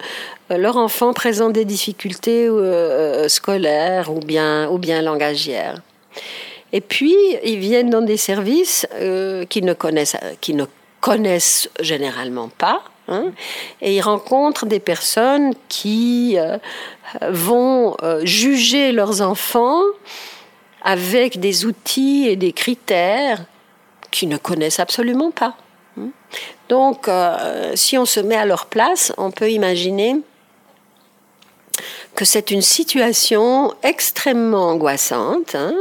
leur 0.51 0.77
enfant 0.77 1.13
présente 1.13 1.53
des 1.53 1.65
difficultés 1.65 2.47
euh, 2.47 3.29
scolaires 3.29 4.13
ou 4.13 4.21
bien, 4.21 4.69
ou 4.71 4.79
bien 4.79 5.03
langagières. 5.03 5.83
Et 6.73 6.81
puis, 6.81 7.17
ils 7.45 7.59
viennent 7.59 7.91
dans 7.91 8.03
des 8.03 8.17
services 8.17 8.87
euh, 8.95 9.45
qu'ils 9.47 9.65
ne 9.65 9.73
connaissent, 9.73 10.17
ne 10.49 10.65
connaissent 11.01 11.71
généralement 11.81 12.49
pas. 12.49 12.83
Hein, 13.11 13.33
et 13.81 13.97
ils 13.97 14.03
rencontrent 14.03 14.67
des 14.67 14.81
personnes 14.81 15.55
qui 15.71 16.37
euh, 16.37 16.59
vont 17.31 17.97
euh, 18.03 18.21
juger 18.27 18.93
leurs 18.93 19.23
enfants 19.23 19.81
avec 20.83 21.41
des 21.41 21.65
outils 21.65 22.29
et 22.29 22.37
des 22.37 22.53
critères 22.53 23.45
qu'ils 24.11 24.29
ne 24.29 24.37
connaissent 24.37 24.79
absolument 24.79 25.31
pas. 25.31 25.57
Hein. 25.99 26.09
Donc, 26.69 27.09
si 27.77 27.97
on 27.97 28.05
se 28.05 28.21
met 28.21 28.37
à 28.37 28.45
leur 28.45 28.67
place, 28.67 29.15
on 29.17 29.31
peut 29.31 29.51
imaginer 29.51 30.17
que 32.19 32.25
c'est 32.25 32.51
une 32.51 32.63
situation 32.63 33.73
extrêmement 33.85 34.71
angoissante 34.71 35.55
hein, 35.55 35.73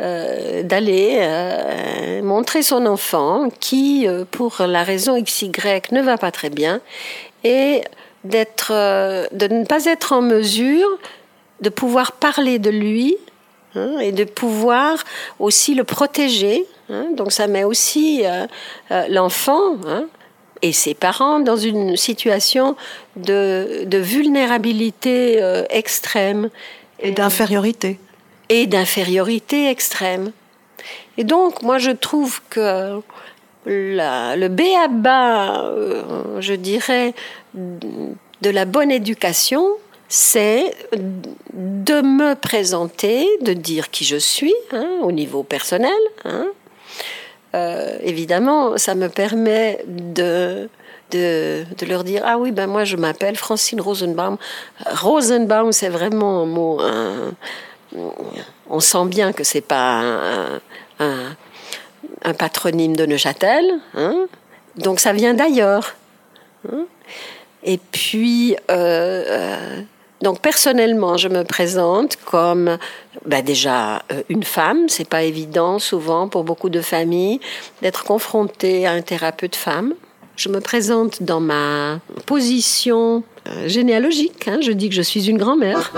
euh, 0.00 0.62
d'aller 0.62 1.18
euh, 1.18 2.22
montrer 2.22 2.62
son 2.62 2.86
enfant 2.86 3.50
qui, 3.60 4.08
euh, 4.08 4.24
pour 4.24 4.56
la 4.60 4.82
raison 4.84 5.22
XY, 5.22 5.52
ne 5.92 6.00
va 6.00 6.16
pas 6.16 6.30
très 6.30 6.48
bien 6.48 6.80
et 7.44 7.82
d'être, 8.24 8.72
de 8.72 9.54
ne 9.54 9.66
pas 9.66 9.84
être 9.84 10.14
en 10.14 10.22
mesure 10.22 10.88
de 11.60 11.68
pouvoir 11.68 12.12
parler 12.12 12.58
de 12.58 12.70
lui 12.70 13.18
hein, 13.74 13.98
et 13.98 14.12
de 14.12 14.24
pouvoir 14.24 15.04
aussi 15.38 15.74
le 15.74 15.84
protéger. 15.84 16.64
Hein. 16.88 17.08
donc 17.12 17.32
ça 17.32 17.48
met 17.48 17.64
aussi 17.64 18.22
l'enfant 19.10 19.76
et 20.62 20.72
ses 20.72 20.94
parents 20.94 21.40
dans 21.40 21.56
une 21.56 21.96
situation 21.96 22.76
de, 23.16 23.86
vulnérabilité 23.92 25.42
euh, 25.42 25.64
extrême. 25.70 26.50
Et 27.00 27.10
d'infériorité. 27.10 27.98
Et 28.48 28.66
d'infériorité 28.66 29.68
extrême. 29.70 30.32
Et 31.18 31.24
donc, 31.24 31.62
moi, 31.62 31.78
je 31.78 31.90
trouve 31.90 32.40
que 32.50 33.00
le 33.66 34.48
béaba, 34.48 35.64
euh, 35.64 36.40
je 36.40 36.54
dirais, 36.54 37.14
de 37.54 38.50
la 38.50 38.64
bonne 38.64 38.90
éducation, 38.90 39.66
c'est 40.08 40.72
de 41.52 42.00
me 42.00 42.34
présenter, 42.34 43.26
de 43.40 43.52
dire 43.52 43.90
qui 43.90 44.04
je 44.04 44.16
suis 44.16 44.54
hein, 44.72 44.88
au 45.02 45.10
niveau 45.10 45.42
personnel, 45.42 45.90
hein, 46.24 46.46
euh, 47.54 47.98
évidemment, 48.02 48.76
ça 48.76 48.94
me 48.94 49.08
permet 49.08 49.84
de, 49.86 50.68
de, 51.10 51.64
leur 51.86 52.04
dire 52.04 52.22
Ah 52.24 52.38
oui, 52.38 52.52
ben 52.52 52.66
moi 52.66 52.84
je 52.84 52.96
m'appelle 52.96 53.36
Francine 53.36 53.80
Rosenbaum. 53.80 54.36
Rosenbaum, 54.86 55.72
c'est 55.72 55.88
vraiment 55.88 56.42
un 56.42 56.46
mot. 56.46 56.80
on 58.68 58.80
sent 58.80 59.06
bien 59.06 59.32
que 59.32 59.44
c'est 59.44 59.60
pas 59.60 60.02
un, 60.98 62.34
patronyme 62.38 62.96
de 62.96 63.06
Neuchâtel. 63.06 63.64
Hein. 63.94 64.26
Donc 64.76 65.00
ça 65.00 65.12
vient 65.12 65.34
d'ailleurs. 65.34 65.94
Hein. 66.70 66.84
Et 67.62 67.78
puis. 67.78 68.56
Euh, 68.70 69.24
euh, 69.28 69.82
donc 70.22 70.40
personnellement, 70.40 71.16
je 71.16 71.28
me 71.28 71.44
présente 71.44 72.16
comme 72.24 72.78
bah, 73.26 73.42
déjà 73.42 74.02
euh, 74.12 74.22
une 74.28 74.44
femme. 74.44 74.88
C'est 74.88 75.08
pas 75.08 75.22
évident 75.22 75.78
souvent 75.78 76.28
pour 76.28 76.44
beaucoup 76.44 76.70
de 76.70 76.80
familles 76.80 77.40
d'être 77.82 78.04
confrontée 78.04 78.86
à 78.86 78.92
un 78.92 79.02
thérapeute 79.02 79.56
femme. 79.56 79.94
Je 80.36 80.48
me 80.48 80.60
présente 80.60 81.22
dans 81.22 81.40
ma 81.40 82.00
position 82.26 83.24
euh, 83.48 83.68
généalogique. 83.68 84.48
Hein. 84.48 84.58
Je 84.62 84.72
dis 84.72 84.88
que 84.88 84.94
je 84.94 85.02
suis 85.02 85.28
une 85.28 85.38
grand-mère. 85.38 85.92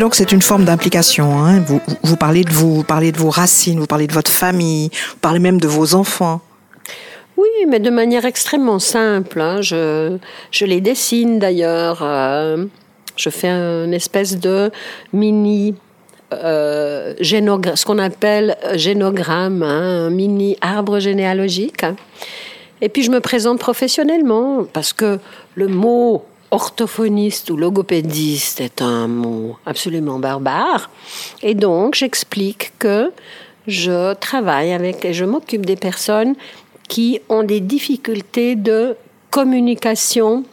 Donc 0.00 0.14
c'est 0.14 0.32
une 0.32 0.42
forme 0.42 0.64
d'implication. 0.64 1.38
Hein. 1.38 1.62
Vous, 2.02 2.16
parlez 2.16 2.44
de 2.44 2.50
vous, 2.50 2.76
vous 2.76 2.84
parlez 2.84 3.12
de 3.12 3.18
vos 3.18 3.30
racines, 3.30 3.78
vous 3.78 3.86
parlez 3.86 4.06
de 4.06 4.12
votre 4.12 4.30
famille, 4.30 4.90
vous 4.92 5.18
parlez 5.20 5.38
même 5.38 5.60
de 5.60 5.68
vos 5.68 5.94
enfants. 5.94 6.40
Oui, 7.36 7.48
mais 7.68 7.80
de 7.80 7.90
manière 7.90 8.24
extrêmement 8.24 8.78
simple. 8.78 9.40
Hein. 9.40 9.60
Je, 9.60 10.18
je 10.50 10.64
les 10.64 10.80
dessine 10.80 11.38
d'ailleurs. 11.38 11.98
Euh, 12.02 12.64
je 13.16 13.30
fais 13.30 13.48
une 13.48 13.94
espèce 13.94 14.38
de 14.38 14.70
mini 15.12 15.74
euh, 16.32 17.14
ce 17.20 17.84
qu'on 17.84 17.98
appelle 17.98 18.56
génogramme, 18.74 19.62
hein, 19.62 20.06
un 20.06 20.10
mini 20.10 20.56
arbre 20.60 20.98
généalogique. 20.98 21.84
Et 22.80 22.88
puis 22.88 23.02
je 23.02 23.10
me 23.10 23.20
présente 23.20 23.58
professionnellement 23.58 24.64
parce 24.72 24.92
que 24.92 25.18
le 25.54 25.68
mot 25.68 26.24
orthophoniste 26.50 27.50
ou 27.50 27.56
logopédiste 27.56 28.60
est 28.60 28.82
un 28.82 29.08
mot 29.08 29.56
absolument 29.66 30.18
barbare. 30.18 30.90
Et 31.42 31.54
donc 31.54 31.94
j'explique 31.94 32.72
que 32.78 33.12
je 33.66 34.14
travaille 34.14 34.72
avec 34.72 35.04
et 35.04 35.14
je 35.14 35.24
m'occupe 35.24 35.66
des 35.66 35.76
personnes 35.76 36.34
qui 36.88 37.20
ont 37.28 37.42
des 37.42 37.60
difficultés 37.60 38.56
de 38.56 38.96
communication 39.30 40.44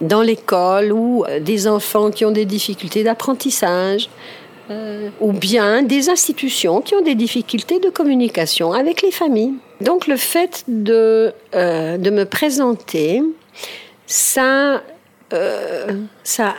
dans 0.00 0.22
l'école 0.22 0.92
ou 0.92 1.24
euh, 1.24 1.40
des 1.40 1.66
enfants 1.66 2.10
qui 2.10 2.24
ont 2.24 2.30
des 2.30 2.44
difficultés 2.44 3.04
d'apprentissage 3.04 4.10
euh, 4.70 5.10
ou 5.20 5.32
bien 5.32 5.82
des 5.82 6.08
institutions 6.08 6.80
qui 6.80 6.94
ont 6.94 7.02
des 7.02 7.14
difficultés 7.14 7.80
de 7.80 7.90
communication 7.90 8.72
avec 8.72 9.02
les 9.02 9.10
familles. 9.10 9.54
Donc 9.80 10.06
le 10.06 10.16
fait 10.16 10.64
de, 10.68 11.32
euh, 11.54 11.98
de 11.98 12.10
me 12.10 12.24
présenter, 12.24 13.22
ça, 14.06 14.82
ça 16.22 16.54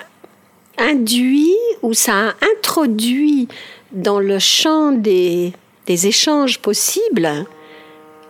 induit 0.78 1.56
ou 1.82 1.94
ça 1.94 2.34
introduit 2.42 3.48
dans 3.92 4.20
le 4.20 4.40
champ 4.40 4.92
des, 4.92 5.54
des 5.86 6.08
échanges 6.08 6.60
possibles 6.60 7.46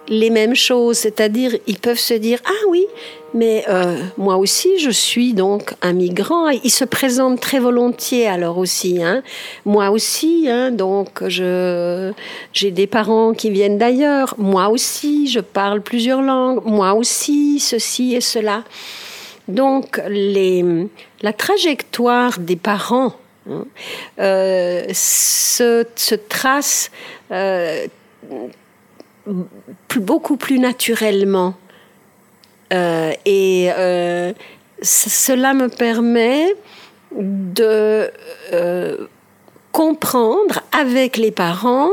les 0.08 0.30
mêmes 0.30 0.56
choses, 0.56 0.98
c'est-à-dire 0.98 1.56
ils 1.68 1.80
peuvent 1.80 2.00
se 2.00 2.14
dire 2.14 2.40
ah 2.46 2.68
oui, 2.70 2.86
mais 3.34 3.66
euh, 3.68 3.98
moi 4.18 4.38
aussi 4.38 4.78
je 4.80 4.90
suis 4.90 5.34
donc 5.34 5.74
un 5.82 5.94
migrant. 5.94 6.50
Ils 6.50 6.72
se 6.72 6.86
présentent 6.86 7.40
très 7.40 7.60
volontiers 7.60 8.28
alors 8.28 8.58
aussi. 8.58 9.02
Hein. 9.04 9.24
Moi 9.66 9.90
aussi, 9.90 10.48
hein, 10.50 10.72
donc 10.72 11.28
je 11.28 12.12
j'ai 12.54 12.72
des 12.72 12.88
parents 12.88 13.34
qui 13.34 13.50
viennent 13.50 13.78
d'ailleurs. 13.78 14.36
Moi 14.38 14.70
aussi, 14.70 15.28
je 15.28 15.40
parle 15.40 15.82
plusieurs 15.82 16.22
langues. 16.22 16.62
Moi 16.66 16.94
aussi, 16.94 17.60
ceci 17.60 18.16
et 18.16 18.22
cela. 18.22 18.64
Donc 19.48 20.02
la 21.22 21.34
trajectoire 21.34 22.40
des 22.40 22.56
parents 22.56 23.14
hein, 23.50 23.66
euh, 24.20 24.86
se, 24.94 26.16
trace. 26.16 26.92
Euh, 27.32 27.88
beaucoup 29.96 30.38
plus 30.38 30.60
naturellement. 30.60 31.56
Euh, 32.74 33.12
et 33.26 33.70
cela 34.82 35.54
me 35.54 35.70
permet 35.70 36.54
de 37.12 38.12
comprendre 39.72 40.62
avec 40.72 41.18
les 41.18 41.32
parents 41.32 41.92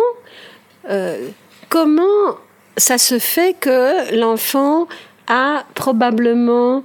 comment 1.69 2.37
ça 2.77 2.99
se 2.99 3.19
fait 3.19 3.55
que 3.59 4.15
l'enfant 4.19 4.89
a 5.29 5.65
probablement 5.75 6.83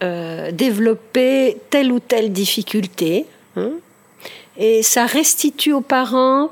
développé 0.00 1.56
telle 1.70 1.90
ou 1.90 2.00
telle 2.00 2.32
difficulté. 2.32 3.26
Hein. 3.56 3.72
et 4.58 4.82
ça 4.82 5.06
restitue 5.06 5.72
aux 5.72 5.80
parents 5.80 6.50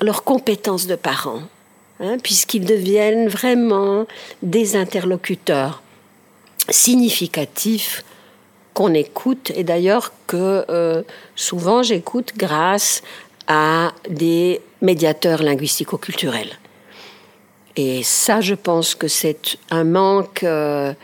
leurs 0.00 0.22
compétences 0.22 0.86
de 0.86 0.94
parents. 0.94 1.42
Hein, 2.02 2.16
puisqu'ils 2.22 2.64
deviennent 2.64 3.28
vraiment 3.28 4.06
des 4.42 4.74
interlocuteurs 4.74 5.82
significatifs 6.70 8.04
qu'on 8.72 8.94
écoute 8.94 9.52
et 9.54 9.64
d'ailleurs 9.64 10.12
que 10.26 10.64
euh, 10.70 11.02
souvent 11.36 11.82
j'écoute 11.82 12.32
grâce 12.38 13.02
à 13.48 13.92
des 14.08 14.62
médiateurs 14.80 15.42
linguistico-culturels. 15.42 16.58
Et 17.76 18.02
ça, 18.02 18.40
je 18.40 18.54
pense 18.54 18.94
que 18.94 19.06
c'est 19.06 19.58
un 19.70 19.84
manque 19.84 20.42
euh, 20.42 20.94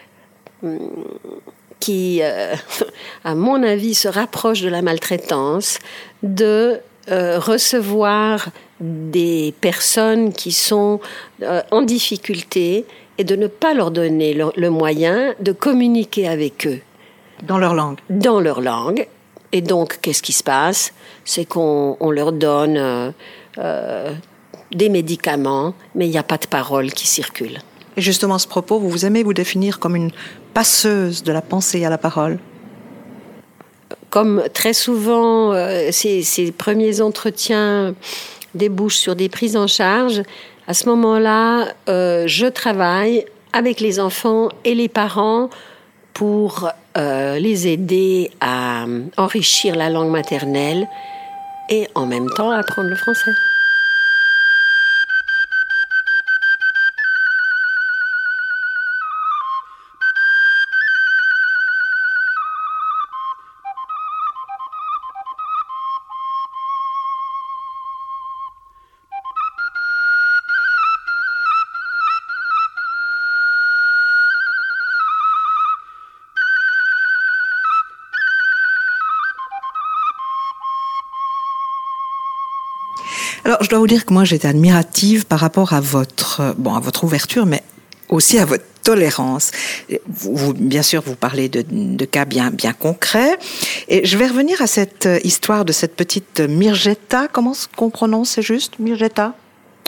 qui, 1.86 2.20
euh, 2.22 2.54
à 3.24 3.34
mon 3.34 3.62
avis, 3.62 3.94
se 3.94 4.08
rapproche 4.08 4.60
de 4.60 4.68
la 4.68 4.82
maltraitance, 4.82 5.78
de 6.22 6.80
recevoir 7.08 8.48
des 8.80 9.54
personnes 9.60 10.32
qui 10.32 10.52
sont 10.52 11.00
euh, 11.42 11.62
en 11.70 11.82
difficulté 11.82 12.84
et 13.18 13.24
de 13.24 13.36
ne 13.36 13.46
pas 13.46 13.74
leur 13.74 13.90
donner 13.90 14.34
le, 14.34 14.70
moyen 14.70 15.34
de 15.40 15.52
communiquer 15.52 16.28
avec 16.28 16.66
eux. 16.66 16.80
Dans 17.42 17.58
leur 17.58 17.74
langue 17.74 17.98
Dans 18.10 18.40
leur 18.40 18.60
langue. 18.60 19.06
Et 19.52 19.62
donc, 19.62 19.98
qu'est-ce 20.02 20.22
qui 20.22 20.32
se 20.32 20.42
passe? 20.42 20.92
C'est 21.24 21.46
qu'on 21.46 21.96
leur 22.10 22.32
donne 22.32 22.76
euh, 22.76 23.10
euh, 23.58 24.12
des 24.72 24.88
médicaments, 24.88 25.74
mais 25.94 26.06
il 26.06 26.10
n'y 26.10 26.18
a 26.18 26.22
pas 26.22 26.38
de 26.38 26.46
parole 26.46 26.92
qui 26.92 27.06
circule. 27.06 27.58
Et 27.96 28.00
justement, 28.00 28.38
ce 28.38 28.46
propos, 28.46 28.78
vous 28.78 28.90
vous 28.90 29.06
aimez 29.06 29.22
vous 29.22 29.34
définir 29.34 29.78
comme 29.78 29.96
une 29.96 30.10
passeuse 30.54 31.22
de 31.22 31.32
la 31.32 31.42
pensée 31.42 31.84
à 31.84 31.90
la 31.90 31.98
parole? 31.98 32.38
Comme 34.10 34.44
très 34.52 34.72
souvent, 34.72 35.52
ces, 35.90 36.22
ces 36.22 36.52
premiers 36.52 37.00
entretiens 37.00 37.94
débouche 38.54 38.96
sur 38.96 39.16
des 39.16 39.28
prises 39.28 39.56
en 39.56 39.66
charge, 39.66 40.22
à 40.68 40.74
ce 40.74 40.88
moment-là, 40.88 41.68
euh, 41.88 42.24
je 42.26 42.46
travaille 42.46 43.24
avec 43.52 43.80
les 43.80 44.00
enfants 44.00 44.48
et 44.64 44.74
les 44.74 44.88
parents 44.88 45.48
pour 46.12 46.70
euh, 46.96 47.38
les 47.38 47.68
aider 47.68 48.32
à 48.40 48.86
enrichir 49.16 49.76
la 49.76 49.90
langue 49.90 50.10
maternelle 50.10 50.88
et 51.70 51.88
en 51.94 52.06
même 52.06 52.28
temps 52.30 52.50
apprendre 52.50 52.88
le 52.88 52.96
français. 52.96 53.30
Alors, 83.46 83.62
je 83.62 83.68
dois 83.68 83.78
vous 83.78 83.86
dire 83.86 84.04
que 84.04 84.12
moi, 84.12 84.24
j'étais 84.24 84.48
admirative 84.48 85.24
par 85.24 85.38
rapport 85.38 85.72
à 85.72 85.80
votre, 85.80 86.56
bon, 86.58 86.74
à 86.74 86.80
votre 86.80 87.04
ouverture, 87.04 87.46
mais 87.46 87.62
aussi 88.08 88.40
à 88.40 88.44
votre 88.44 88.64
tolérance. 88.82 89.52
Vous, 90.08 90.52
bien 90.52 90.82
sûr, 90.82 91.00
vous 91.06 91.14
parlez 91.14 91.48
de, 91.48 91.62
de, 91.70 92.04
cas 92.06 92.24
bien, 92.24 92.50
bien 92.50 92.72
concrets. 92.72 93.38
Et 93.86 94.04
je 94.04 94.18
vais 94.18 94.26
revenir 94.26 94.60
à 94.62 94.66
cette 94.66 95.08
histoire 95.22 95.64
de 95.64 95.70
cette 95.70 95.94
petite 95.94 96.40
Mirgetta. 96.40 97.28
Comment 97.28 97.52
qu'on 97.76 97.88
prononce, 97.88 98.30
c'est 98.30 98.42
juste 98.42 98.80
Mirgetta 98.80 99.32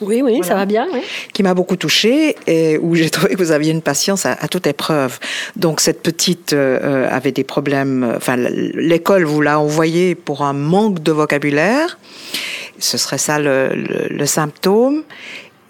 oui, 0.02 0.22
oui, 0.22 0.38
ça 0.44 0.54
va 0.54 0.64
bien. 0.64 0.86
Oui. 0.92 1.00
Qui 1.32 1.42
m'a 1.42 1.54
beaucoup 1.54 1.74
touchée 1.74 2.36
et 2.46 2.78
où 2.78 2.94
j'ai 2.94 3.10
trouvé 3.10 3.34
que 3.34 3.42
vous 3.42 3.50
aviez 3.50 3.72
une 3.72 3.82
patience 3.82 4.26
à, 4.26 4.36
toute 4.48 4.68
épreuve. 4.68 5.18
Donc 5.56 5.80
cette 5.80 6.04
petite 6.04 6.52
euh, 6.52 7.08
avait 7.10 7.32
des 7.32 7.42
problèmes. 7.42 8.12
Enfin, 8.16 8.36
l'école 8.36 9.24
vous 9.24 9.40
l'a 9.40 9.58
envoyée 9.58 10.14
pour 10.14 10.42
un 10.42 10.52
manque 10.52 11.02
de 11.02 11.10
vocabulaire 11.10 11.98
ce 12.78 12.98
serait 12.98 13.18
ça 13.18 13.38
le, 13.38 14.26
symptôme. 14.26 15.02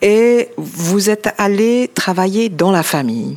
Et 0.00 0.48
vous 0.56 1.10
êtes 1.10 1.28
allé 1.38 1.90
travailler 1.92 2.48
dans 2.48 2.70
la 2.70 2.82
famille. 2.82 3.36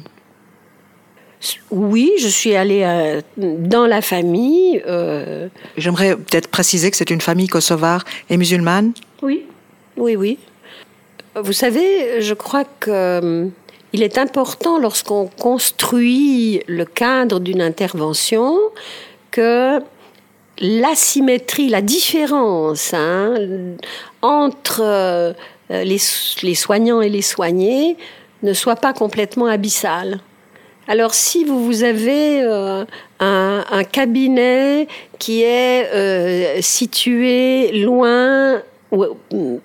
Oui, 1.71 2.11
je 2.19 2.27
suis 2.27 2.55
allée 2.55 2.83
euh, 2.83 3.21
dans 3.37 3.87
la 3.87 4.01
famille. 4.01 4.81
Euh, 4.85 5.47
J'aimerais 5.75 6.15
peut-être 6.15 6.49
préciser 6.49 6.91
que 6.91 6.97
c'est 6.97 7.09
une 7.09 7.21
famille 7.21 7.47
kosovare 7.47 8.03
et 8.29 8.37
musulmane. 8.37 8.93
Oui, 9.23 9.45
oui, 9.97 10.15
oui. 10.15 10.37
Vous 11.35 11.53
savez, 11.53 12.21
je 12.21 12.33
crois 12.35 12.63
qu'il 12.63 12.93
euh, 12.93 13.49
est 13.93 14.17
important 14.17 14.77
lorsqu'on 14.77 15.27
construit 15.27 16.61
le 16.67 16.85
cadre 16.85 17.39
d'une 17.39 17.61
intervention 17.61 18.57
que 19.31 19.79
l'asymétrie, 20.59 21.69
la 21.69 21.81
différence 21.81 22.93
hein, 22.93 23.35
entre 24.21 24.81
euh, 24.83 25.33
les, 25.69 25.97
soignants 26.55 27.01
et 27.01 27.09
les 27.09 27.21
soignés 27.21 27.97
ne 28.43 28.53
soit 28.53 28.75
pas 28.75 28.93
complètement 28.93 29.47
abyssale. 29.47 30.19
Alors 30.87 31.13
si 31.13 31.45
vous, 31.45 31.83
avez 31.83 32.41
un, 32.41 32.85
un, 33.19 33.83
cabinet 33.83 34.87
qui 35.19 35.43
est 35.43 36.61
situé 36.61 37.71
loin 37.83 38.61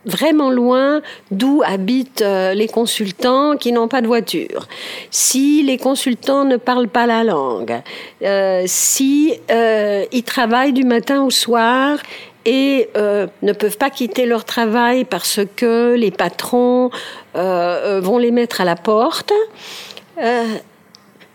vraiment 0.05 0.51
loin 0.51 1.03
d'où 1.31 1.63
habitent 1.65 2.23
euh, 2.23 2.55
les 2.55 2.69
consultants 2.69 3.57
qui 3.57 3.73
n'ont 3.73 3.89
pas 3.89 4.01
de 4.01 4.07
voiture. 4.07 4.69
Si 5.11 5.63
les 5.63 5.79
consultants 5.79 6.45
ne 6.45 6.57
parlent 6.57 6.89
pas 6.89 7.07
la 7.07 7.25
langue, 7.25 7.81
euh, 8.23 8.63
si 8.67 9.35
euh, 9.51 10.05
ils 10.13 10.23
travaillent 10.23 10.73
du 10.73 10.85
matin 10.85 11.25
au 11.25 11.31
soir 11.31 11.99
et 12.45 12.89
ne 12.95 13.53
peuvent 13.53 13.77
pas 13.77 13.91
quitter 13.91 14.25
leur 14.25 14.45
travail 14.45 15.05
parce 15.05 15.41
que 15.57 15.95
les 15.95 16.13
patrons 16.13 16.91
vont 17.35 18.19
les 18.19 18.31
mettre 18.31 18.61
à 18.61 18.65
la 18.65 18.77
porte. 18.77 19.33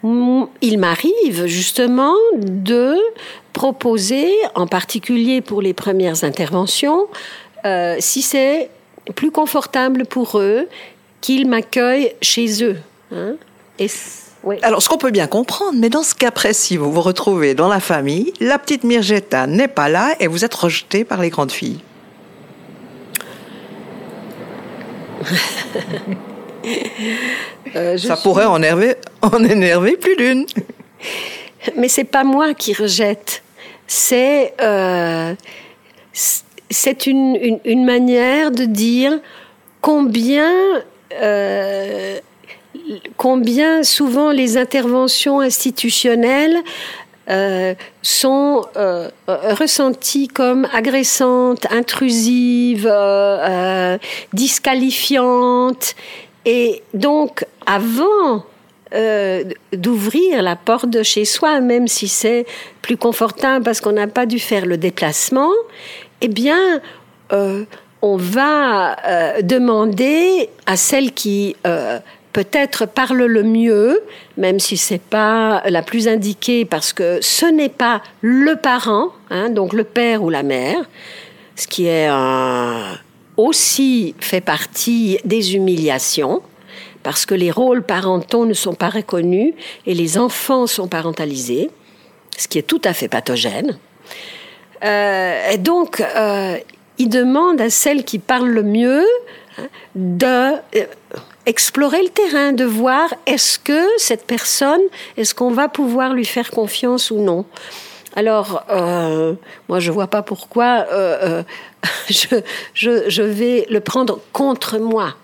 il 0.04 0.78
m'arrive 0.80 1.48
justement 1.48 2.14
de 2.38 2.96
proposer, 3.52 4.32
en 4.56 4.68
particulier 4.68 5.42
pour 5.42 5.62
les 5.62 5.74
premières 5.74 6.24
interventions, 6.24 7.08
euh, 7.66 7.98
si 8.00 8.22
c'est 8.22 8.70
plus 9.16 9.32
confortable 9.32 10.06
pour 10.06 10.40
eux 10.40 10.68
qu'ils 11.22 11.48
m'accueillent 11.48 12.14
chez 12.22 12.64
eux. 12.64 12.78
Hein. 13.14 13.36
Alors, 14.64 14.82
ce 14.82 14.90
qu'on 14.90 14.98
peut 14.98 15.12
bien 15.12 15.28
comprendre, 15.28 15.78
mais 15.78 15.90
dans 15.90 16.04
ce 16.04 16.16
cas 16.16 16.32
précis, 16.32 16.78
vous 16.78 16.92
vous 16.92 17.02
retrouvez 17.02 17.54
dans 17.54 17.68
la 17.68 17.80
famille, 17.80 18.34
la 18.40 18.58
petite 18.58 18.84
Mirgetta 18.84 19.48
n'est 19.48 19.68
pas 19.68 19.90
là 19.90 20.16
et 20.20 20.28
vous 20.28 20.44
êtes 20.46 20.54
rejetée 20.54 21.04
par 21.04 21.22
les 21.22 21.30
grandes 21.30 21.52
filles. 21.52 21.80
Euh, 27.76 27.98
Ça 27.98 28.18
pourrait 28.18 28.46
en 28.46 28.58
énerver, 28.58 28.96
en 29.24 29.44
énerver 29.44 29.98
plus 29.98 30.16
d'une. 30.16 30.46
Mais 31.76 31.88
c'est 31.88 32.04
pas 32.04 32.24
moi 32.24 32.54
qui 32.54 32.74
rejette. 32.74 33.42
C'est 33.88 34.54
euh, 34.62 35.34
c'est 36.72 37.08
une, 37.08 37.60
une, 37.66 37.86
manière 37.86 38.52
de 38.52 38.66
dire 38.66 39.20
combien, 39.82 40.52
euh, 41.22 42.20
combien 43.18 43.84
souvent 43.84 44.32
les 44.32 44.58
interventions 44.58 45.40
institutionnelles 45.40 46.58
euh, 47.30 47.74
sont 48.02 48.66
euh, 48.78 49.10
ressenties 49.28 50.28
comme 50.28 50.68
agressantes, 50.74 51.66
intrusives, 51.72 52.92
disqualifiantes. 54.34 55.96
Et 56.46 56.82
donc, 56.94 57.46
avant 57.66 58.46
d'ouvrir 59.72 60.42
la 60.42 60.58
porte 60.58 60.90
de 60.90 61.02
chez 61.02 61.24
soi, 61.24 61.62
même 61.62 61.88
si 61.88 62.10
c'est 62.10 62.46
plus 62.82 62.98
confortable 62.98 63.64
parce 63.64 63.80
qu'on 63.80 63.94
n'a 63.94 64.08
pas 64.08 64.26
dû 64.26 64.38
faire 64.38 64.66
le 64.66 64.76
déplacement, 64.76 65.52
eh 66.22 66.28
bien, 66.28 66.82
euh, 67.34 67.66
on 68.02 68.16
va 68.16 68.96
euh, 69.06 69.42
demander 69.42 70.50
à 70.66 70.76
celle 70.76 71.12
qui 71.12 71.56
euh, 71.66 72.00
peut-être 72.34 72.86
parle 72.86 73.24
le 73.24 73.44
mieux, 73.44 74.02
même 74.38 74.60
si 74.60 74.78
c'est 74.78 75.02
pas 75.02 75.64
la 75.68 75.82
plus 75.82 76.08
indiquée, 76.08 76.66
parce 76.66 76.94
que 76.94 77.20
ce 77.22 77.46
n'est 77.46 77.70
pas 77.70 78.02
le 78.22 78.56
parent, 78.56 79.10
hein, 79.30 79.50
donc 79.50 79.74
le 79.74 79.84
père 79.84 80.24
ou 80.24 80.30
la 80.30 80.44
mère, 80.44 80.84
ce 81.56 81.68
qui 81.68 81.88
est 81.88 82.10
aussi 83.38 84.16
fait 84.20 84.42
partie 84.42 85.20
des 85.26 85.56
humiliations, 85.56 86.42
parce 87.04 87.26
que 87.26 87.36
les 87.36 87.52
rôles 87.52 87.84
parentaux 87.84 88.46
ne 88.46 88.54
sont 88.54 88.74
pas 88.74 88.90
reconnus 88.90 89.54
et 89.86 89.94
les 89.94 90.18
enfants 90.18 90.68
sont 90.68 90.88
parentalisés, 90.88 91.70
ce 92.38 92.48
qui 92.48 92.58
est 92.58 92.64
tout 92.64 92.82
à 92.84 92.94
fait 92.94 93.08
pathogène. 93.08 93.78
Euh, 94.84 95.52
et 95.52 95.58
donc, 95.58 96.02
euh, 96.02 96.58
il 96.98 97.10
demande 97.10 97.62
à 97.62 97.70
celle 97.70 98.04
qui 98.04 98.20
parle 98.20 98.50
le 98.50 98.64
mieux 98.64 99.06
hein, 99.58 99.68
de 99.96 100.26
euh, 100.80 100.86
explorer 101.46 102.02
le 102.02 102.10
terrain, 102.10 102.52
de 102.52 102.66
voir 102.66 103.14
est-ce 103.26 103.60
que 103.60 103.86
cette 103.98 104.26
personne, 104.26 104.82
est-ce 105.18 105.36
qu'on 105.36 105.52
va 105.52 105.68
pouvoir 105.68 106.14
lui 106.14 106.26
faire 106.26 106.52
confiance 106.52 107.12
ou 107.12 107.20
non. 107.20 107.46
Alors, 108.16 108.66
moi, 109.70 109.80
je 109.80 109.90
vois 109.90 110.08
pas 110.08 110.22
pourquoi 110.22 110.86
je, 112.10 113.22
vais 113.22 113.66
le 113.70 113.80
prendre 113.80 114.20
contre 114.34 114.80
moi. 114.80 115.16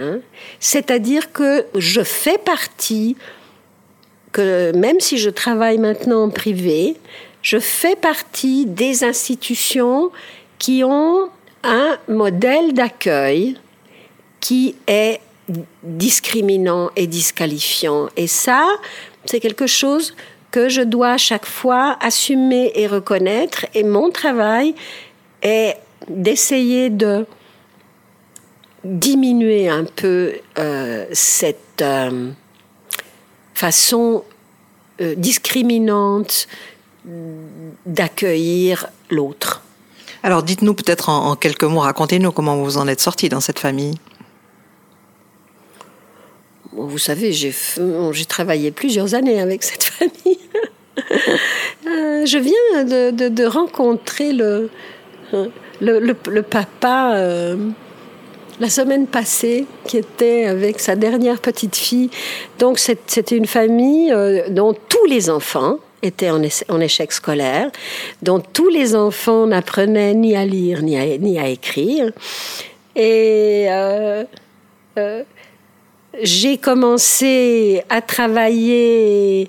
Hein. 0.00 0.20
C'est-à-dire 0.58 1.32
que 1.32 1.66
je 1.76 2.02
fais 2.02 2.38
partie, 2.38 3.18
que 4.32 4.74
même 4.74 4.98
si 4.98 5.18
je 5.18 5.28
travaille 5.28 5.76
maintenant 5.76 6.24
en 6.24 6.30
privé, 6.30 6.96
je 7.42 7.58
fais 7.58 7.96
partie 7.96 8.66
des 8.66 9.04
institutions 9.04 10.10
qui 10.58 10.82
ont 10.84 11.28
un 11.64 11.98
modèle 12.08 12.72
d'accueil 12.72 13.56
qui 14.40 14.76
est 14.86 15.20
discriminant 15.82 16.90
et 16.96 17.06
disqualifiant. 17.06 18.08
Et 18.16 18.26
ça, 18.26 18.66
c'est 19.24 19.40
quelque 19.40 19.66
chose 19.66 20.14
que 20.50 20.68
je 20.68 20.82
dois 20.82 21.12
à 21.12 21.18
chaque 21.18 21.46
fois 21.46 21.96
assumer 22.00 22.72
et 22.74 22.86
reconnaître. 22.86 23.66
Et 23.74 23.82
mon 23.82 24.10
travail 24.10 24.74
est 25.42 25.76
d'essayer 26.08 26.90
de 26.90 27.26
diminuer 28.84 29.68
un 29.68 29.84
peu 29.84 30.34
euh, 30.58 31.06
cette 31.12 31.82
euh, 31.82 32.30
façon 33.54 34.24
euh, 35.00 35.14
discriminante 35.14 36.48
d'accueillir 37.86 38.86
l'autre. 39.10 39.62
Alors 40.22 40.42
dites-nous 40.42 40.74
peut-être 40.74 41.08
en, 41.08 41.34
quelques 41.34 41.64
mots, 41.64 41.80
racontez-nous 41.80 42.30
comment 42.30 42.56
vous 42.56 42.76
en 42.76 42.86
êtes 42.86 43.00
sorti 43.00 43.28
dans 43.28 43.40
cette 43.40 43.58
famille. 43.58 43.94
vous 46.72 46.98
savez, 46.98 47.32
j'ai 47.32 47.54
travaillé 48.28 48.70
plusieurs 48.70 49.14
années 49.14 49.40
avec 49.40 49.62
cette 49.62 49.84
famille. 49.98 50.38
Euh, 51.86 52.24
je 52.26 52.38
viens 52.38 52.84
de, 52.84 53.44
rencontrer 53.44 54.32
le, 54.32 54.70
le, 55.80 56.40
papa 56.42 57.14
euh, 57.16 57.56
la 58.60 58.70
semaine 58.70 59.06
passée 59.06 59.66
qui 59.86 59.96
était 59.96 60.44
avec 60.44 60.80
sa 60.80 60.96
dernière 60.96 61.40
petite 61.40 61.76
fille. 61.76 62.10
Donc 62.58 62.78
c'était 62.78 63.36
une 63.36 63.46
famille 63.46 64.12
euh, 64.12 64.48
dont 64.50 64.74
tous 64.88 65.04
les 65.06 65.30
enfants, 65.30 65.78
était 66.02 66.30
en, 66.30 66.80
échec 66.80 67.12
scolaire, 67.12 67.70
dont 68.22 68.40
tous 68.40 68.68
les 68.68 68.94
enfants 68.94 69.46
n'apprenaient 69.46 70.14
ni 70.14 70.36
à 70.36 70.44
lire 70.44 70.82
ni 70.82 70.98
à, 70.98 71.18
ni 71.18 71.38
à 71.38 71.48
écrire. 71.48 72.12
Et 72.94 73.66
euh, 73.68 74.24
euh, 74.98 75.22
j'ai 76.20 76.58
commencé 76.58 77.82
à 77.88 78.02
travailler 78.02 79.46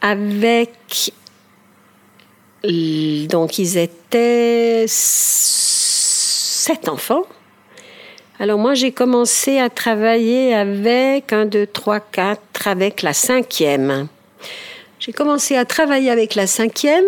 avec... 0.00 1.12
Donc 2.62 3.58
ils 3.58 3.76
étaient 3.76 4.84
sept 4.88 6.88
enfants. 6.88 7.24
Alors 8.38 8.58
moi 8.58 8.74
j'ai 8.74 8.90
commencé 8.90 9.58
à 9.58 9.68
travailler 9.68 10.54
avec 10.54 11.32
un, 11.32 11.44
deux, 11.44 11.66
trois, 11.66 12.00
quatre, 12.00 12.66
avec 12.66 13.02
la 13.02 13.12
cinquième. 13.12 14.08
J'ai 15.04 15.12
commencé 15.12 15.54
à 15.54 15.66
travailler 15.66 16.08
avec 16.08 16.34
la 16.34 16.46
cinquième 16.46 17.04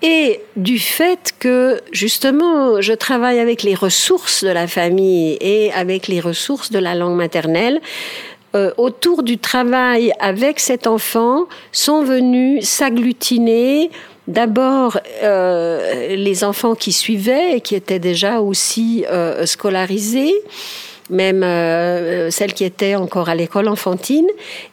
et 0.00 0.40
du 0.54 0.78
fait 0.78 1.34
que 1.40 1.80
justement 1.90 2.80
je 2.80 2.92
travaille 2.92 3.40
avec 3.40 3.64
les 3.64 3.74
ressources 3.74 4.44
de 4.44 4.50
la 4.50 4.68
famille 4.68 5.38
et 5.40 5.72
avec 5.72 6.06
les 6.06 6.20
ressources 6.20 6.70
de 6.70 6.78
la 6.78 6.94
langue 6.94 7.16
maternelle, 7.16 7.80
euh, 8.54 8.70
autour 8.76 9.24
du 9.24 9.38
travail 9.38 10.12
avec 10.20 10.60
cet 10.60 10.86
enfant 10.86 11.46
sont 11.72 12.04
venus 12.04 12.64
s'agglutiner 12.64 13.90
d'abord 14.28 15.00
euh, 15.24 16.14
les 16.14 16.44
enfants 16.44 16.76
qui 16.76 16.92
suivaient 16.92 17.56
et 17.56 17.60
qui 17.60 17.74
étaient 17.74 17.98
déjà 17.98 18.40
aussi 18.40 19.04
euh, 19.10 19.46
scolarisés 19.46 20.34
même 21.12 21.42
euh, 21.44 22.30
celles 22.30 22.54
qui 22.54 22.64
étaient 22.64 22.96
encore 22.96 23.28
à 23.28 23.34
l'école 23.34 23.68
enfantine. 23.68 24.26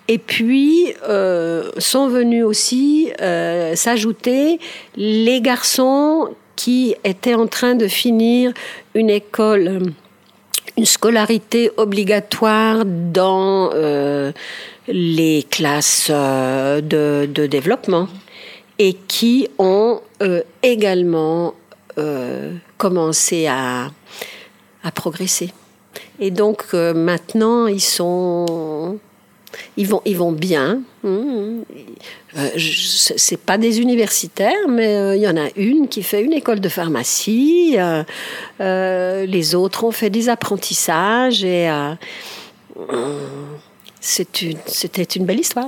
Et 0.08 0.18
puis 0.18 0.94
euh, 1.08 1.70
sont 1.78 2.08
venus 2.08 2.44
aussi 2.44 3.12
euh, 3.22 3.76
s'ajouter 3.76 4.60
les 4.96 5.42
garçons 5.42 6.30
qui 6.56 6.96
étaient 7.04 7.36
en 7.36 7.48
train 7.48 7.76
de 7.76 7.88
finir 7.88 8.54
une 8.96 9.10
école, 9.10 9.82
une 10.78 10.86
scolarité 10.86 11.72
obligatoire 11.78 12.84
dans 12.86 13.70
les 14.88 15.46
classes 15.50 16.10
de, 16.12 17.46
développement 17.48 18.10
et 18.78 18.94
qui 18.94 19.48
ont 19.58 20.02
également 20.62 21.54
commencé 22.78 23.48
à 23.48 23.90
progresser. 24.94 25.52
Et 26.20 26.32
donc 26.32 26.64
euh, 26.74 26.94
maintenant, 26.94 27.68
ils 27.68 27.82
sont 27.82 28.98
Ils 29.78 29.88
vont, 29.88 30.02
ils 30.06 30.18
vont 30.18 30.32
bien. 30.32 30.82
Mmh. 31.04 31.62
Euh, 32.38 32.50
c'est 33.18 33.40
pas 33.40 33.58
des 33.58 33.80
universitaires, 33.80 34.68
mais 34.68 34.96
euh, 34.96 35.16
il 35.16 35.22
y 35.22 35.28
en 35.28 35.38
a 35.38 35.48
une 35.56 35.88
qui 35.88 36.04
fait 36.04 36.22
une 36.22 36.34
école 36.34 36.60
de 36.60 36.70
pharmacie. 36.70 37.78
Euh, 37.80 39.26
les 39.26 39.56
autres 39.56 39.84
ont 39.84 39.92
fait 39.92 40.12
des 40.12 40.30
apprentissages 40.30 41.44
et 41.44 41.70
c'était 44.00 45.04
une 45.16 45.26
belle 45.26 45.40
histoire. 45.40 45.68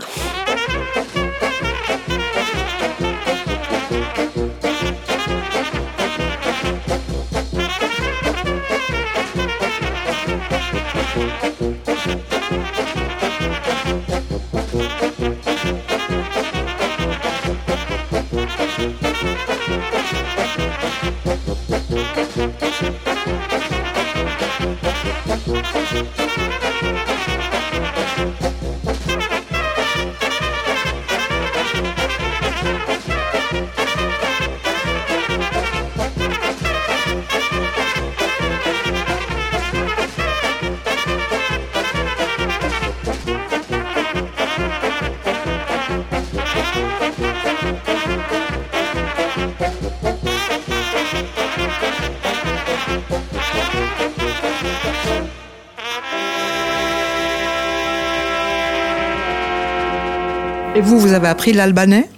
Avez 61.21 61.29
appris 61.29 61.53
l'albanais? 61.53 62.09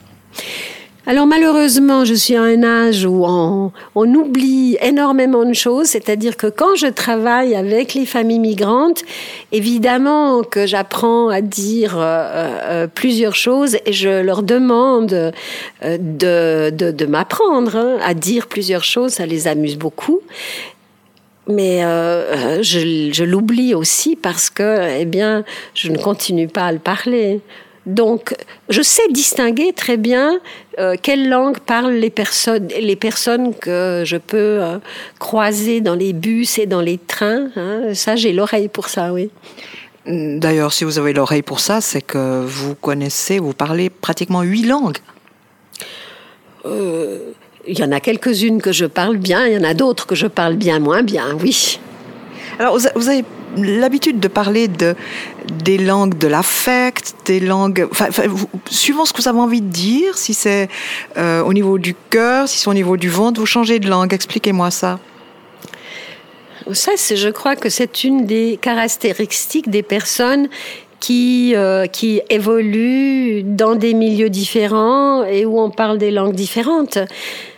Alors 1.05 1.27
malheureusement, 1.27 2.05
je 2.05 2.13
suis 2.13 2.37
à 2.37 2.43
un 2.43 2.63
âge 2.63 3.03
où 3.05 3.25
on, 3.25 3.73
oublie 3.95 4.77
énormément 4.81 5.43
de 5.43 5.53
choses, 5.53 5.87
c'est-à-dire 5.87 6.37
que 6.37 6.47
quand 6.47 6.75
je 6.77 6.87
travaille 6.87 7.55
avec 7.55 7.93
les 7.93 8.05
familles 8.05 8.39
migrantes, 8.39 9.03
évidemment 9.51 10.43
que 10.43 10.65
j'apprends 10.65 11.27
à 11.27 11.41
dire 11.41 11.97
euh, 11.97 12.03
euh, 12.03 12.87
plusieurs 12.87 13.35
choses 13.35 13.75
et 13.85 13.91
je 13.91 14.21
leur 14.21 14.43
demande 14.43 15.33
euh, 15.83 15.97
de, 15.99 17.05
m'apprendre 17.05 17.75
hein, 17.75 17.97
à 18.01 18.13
dire 18.13 18.47
plusieurs 18.47 18.85
choses, 18.85 19.11
ça 19.11 19.25
les 19.25 19.49
amuse 19.49 19.77
beaucoup. 19.77 20.21
Mais 21.49 21.81
je, 22.61 23.09
je 23.11 23.23
l'oublie 23.25 23.75
aussi 23.75 24.15
parce 24.15 24.49
que, 24.49 24.97
eh 24.97 25.03
bien, 25.03 25.43
je 25.73 25.89
ne 25.91 25.97
continue 25.97 26.47
pas 26.47 26.67
à 26.67 26.71
le 26.71 26.79
parler. 26.79 27.41
Donc, 27.85 28.33
je 28.69 28.81
sais 28.81 29.01
distinguer 29.09 29.73
très 29.73 29.97
bien 29.97 30.39
euh, 30.79 30.95
quelle 31.01 31.29
langue 31.29 31.59
parlent 31.59 31.93
les 31.93 32.09
personnes, 32.09 32.67
les 32.67 32.95
personnes 32.95 33.53
que 33.53 34.03
je 34.05 34.15
peux 34.15 34.37
euh, 34.61 34.77
croiser 35.19 35.81
dans 35.81 35.95
les 35.95 36.13
bus 36.13 36.57
et 36.59 36.65
dans 36.65 36.81
les 36.81 36.97
trains. 36.97 37.49
Hein. 37.57 37.93
Ça, 37.93 38.15
j'ai 38.15 38.31
l'oreille 38.31 38.69
pour 38.69 38.87
ça, 38.87 39.11
oui. 39.11 39.29
D'ailleurs, 40.05 40.73
si 40.73 40.83
vous 40.83 40.99
avez 40.99 41.13
l'oreille 41.13 41.43
pour 41.43 41.59
ça, 41.59 41.79
c'est 41.79 42.01
que 42.01 42.43
vous 42.45 42.75
connaissez, 42.75 43.39
vous 43.39 43.53
parlez 43.53 43.89
pratiquement 43.89 44.41
huit 44.41 44.63
langues. 44.63 44.97
Euh, 46.65 47.31
il 47.67 47.79
y 47.79 47.83
en 47.83 47.91
a 47.91 47.99
quelques-unes 47.99 48.61
que 48.61 48.71
je 48.71 48.85
parle 48.85 49.17
bien, 49.17 49.45
il 49.47 49.53
y 49.53 49.57
en 49.57 49.63
a 49.63 49.73
d'autres 49.73 50.05
que 50.05 50.15
je 50.15 50.27
parle 50.27 50.55
bien 50.55 50.79
moins 50.79 51.03
bien, 51.03 51.37
oui. 51.41 51.79
Alors, 52.59 52.77
vous 52.95 53.09
avez 53.09 53.23
l'habitude 53.57 54.19
de 54.19 54.27
parler 54.27 54.67
de, 54.67 54.95
des 55.63 55.77
langues 55.77 56.17
de 56.17 56.27
l'affect, 56.27 57.15
des 57.25 57.39
langues, 57.39 57.87
suivant 58.69 59.05
ce 59.05 59.13
que 59.13 59.21
vous 59.21 59.27
avez 59.27 59.39
envie 59.39 59.61
de 59.61 59.67
dire, 59.67 60.17
si 60.17 60.33
c'est 60.33 60.69
euh, 61.17 61.41
au 61.43 61.53
niveau 61.53 61.77
du 61.77 61.95
cœur, 62.09 62.47
si 62.47 62.59
c'est 62.59 62.69
au 62.69 62.73
niveau 62.73 62.97
du 62.97 63.09
ventre, 63.09 63.39
vous 63.39 63.45
changez 63.45 63.79
de 63.79 63.89
langue. 63.89 64.13
Expliquez-moi 64.13 64.71
ça. 64.71 64.99
Ça, 66.71 66.91
je 66.95 67.29
crois 67.29 67.55
que 67.55 67.69
c'est 67.69 68.03
une 68.05 68.25
des 68.25 68.57
caractéristiques 68.61 69.69
des 69.69 69.83
personnes 69.83 70.47
qui, 71.01 71.53
euh, 71.55 71.87
qui 71.87 72.21
évoluent 72.29 73.43
dans 73.43 73.75
des 73.75 73.93
milieux 73.93 74.29
différents 74.29 75.25
et 75.25 75.45
où 75.45 75.59
on 75.59 75.69
parle 75.69 75.97
des 75.97 76.11
langues 76.11 76.35
différentes. 76.35 76.97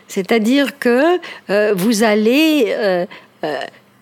C'est-à-dire 0.08 0.80
que 0.80 1.04
euh, 1.52 1.74
vous 1.76 2.04
allez 2.04 2.74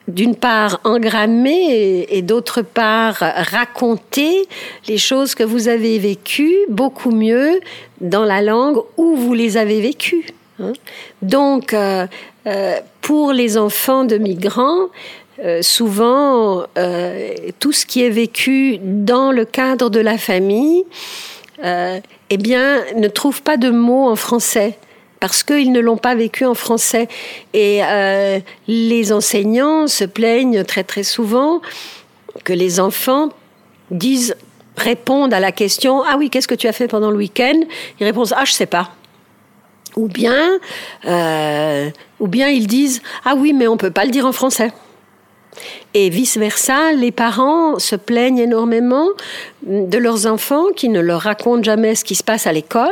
d'une 0.07 0.35
part 0.35 0.81
engrammer 0.83 2.05
et, 2.09 2.21
d'autre 2.21 2.61
part 2.61 3.17
raconter 3.19 4.47
les 4.87 4.97
choses 4.97 5.35
que 5.35 5.43
vous 5.43 5.67
avez 5.67 5.97
vécues 5.97 6.57
beaucoup 6.69 7.11
mieux 7.11 7.61
dans 8.01 8.25
la 8.25 8.41
langue 8.41 8.79
où 8.97 9.15
vous 9.15 9.33
les 9.33 9.57
avez 9.57 9.81
vécues. 9.81 10.25
Hein. 10.59 10.73
Donc, 11.21 11.73
euh, 11.73 12.05
euh, 12.47 12.79
pour 13.01 13.31
les 13.31 13.57
enfants 13.57 14.03
de 14.03 14.17
migrants, 14.17 14.87
euh, 15.43 15.61
souvent, 15.61 16.65
tout 17.59 17.71
ce 17.71 17.85
qui 17.85 18.03
est 18.03 18.09
vécu 18.09 18.79
dans 18.81 19.31
le 19.31 19.45
cadre 19.45 19.89
de 19.89 19.99
la 19.99 20.17
famille, 20.17 20.83
eh 21.63 22.37
bien, 22.37 22.81
ne 22.97 23.07
trouve 23.07 23.41
pas 23.41 23.57
de 23.57 23.69
mots 23.69 24.09
en 24.09 24.15
français 24.15 24.77
parce 25.23 25.41
qu'ils 25.41 25.71
ne 25.71 25.79
l'ont 25.79 25.95
pas 25.95 26.15
vécu 26.15 26.43
en 26.43 26.53
français. 26.53 27.07
Et 27.53 27.79
euh, 27.81 28.41
les 28.67 29.13
enseignants 29.13 29.87
se 29.87 30.03
plaignent 30.03 30.65
très 30.65 30.83
très 30.83 31.03
souvent 31.03 31.61
que 32.43 32.51
les 32.51 32.81
enfants 32.81 33.29
disent, 33.89 34.35
répondent 34.75 35.33
à 35.33 35.39
la 35.39 35.53
question 35.53 36.03
Ah 36.05 36.17
oui, 36.19 36.29
qu'est-ce 36.29 36.49
que 36.49 36.55
tu 36.55 36.67
as 36.67 36.73
fait 36.73 36.89
pendant 36.89 37.09
le 37.09 37.15
week-end? 37.15 37.57
Ils 38.01 38.03
répondent 38.03 38.33
Ah, 38.35 38.43
je 38.43 38.51
sais 38.51 38.65
pas. 38.65 38.91
Ou 39.95 40.09
bien, 40.09 40.59
euh, 41.05 41.89
ou 42.19 42.27
bien 42.27 42.49
ils 42.49 42.67
disent 42.67 43.01
Ah 43.23 43.35
oui, 43.37 43.53
mais 43.53 43.69
on 43.69 43.77
peut 43.77 43.91
pas 43.91 44.03
le 44.03 44.11
dire 44.11 44.25
en 44.25 44.33
français. 44.33 44.73
Et 45.95 46.09
vice-versa, 46.09 46.93
les 46.93 47.11
parents 47.11 47.77
se 47.77 47.95
plaignent 47.95 48.39
énormément 48.39 49.09
de 49.61 49.97
leurs 49.99 50.25
enfants 50.25 50.71
qui 50.75 50.89
ne 50.89 50.99
leur 50.99 51.21
racontent 51.21 51.61
jamais 51.61 51.93
ce 51.93 52.03
qui 52.03 52.15
se 52.15 52.23
passe 52.23 52.47
à 52.47 52.51
l'école, 52.51 52.89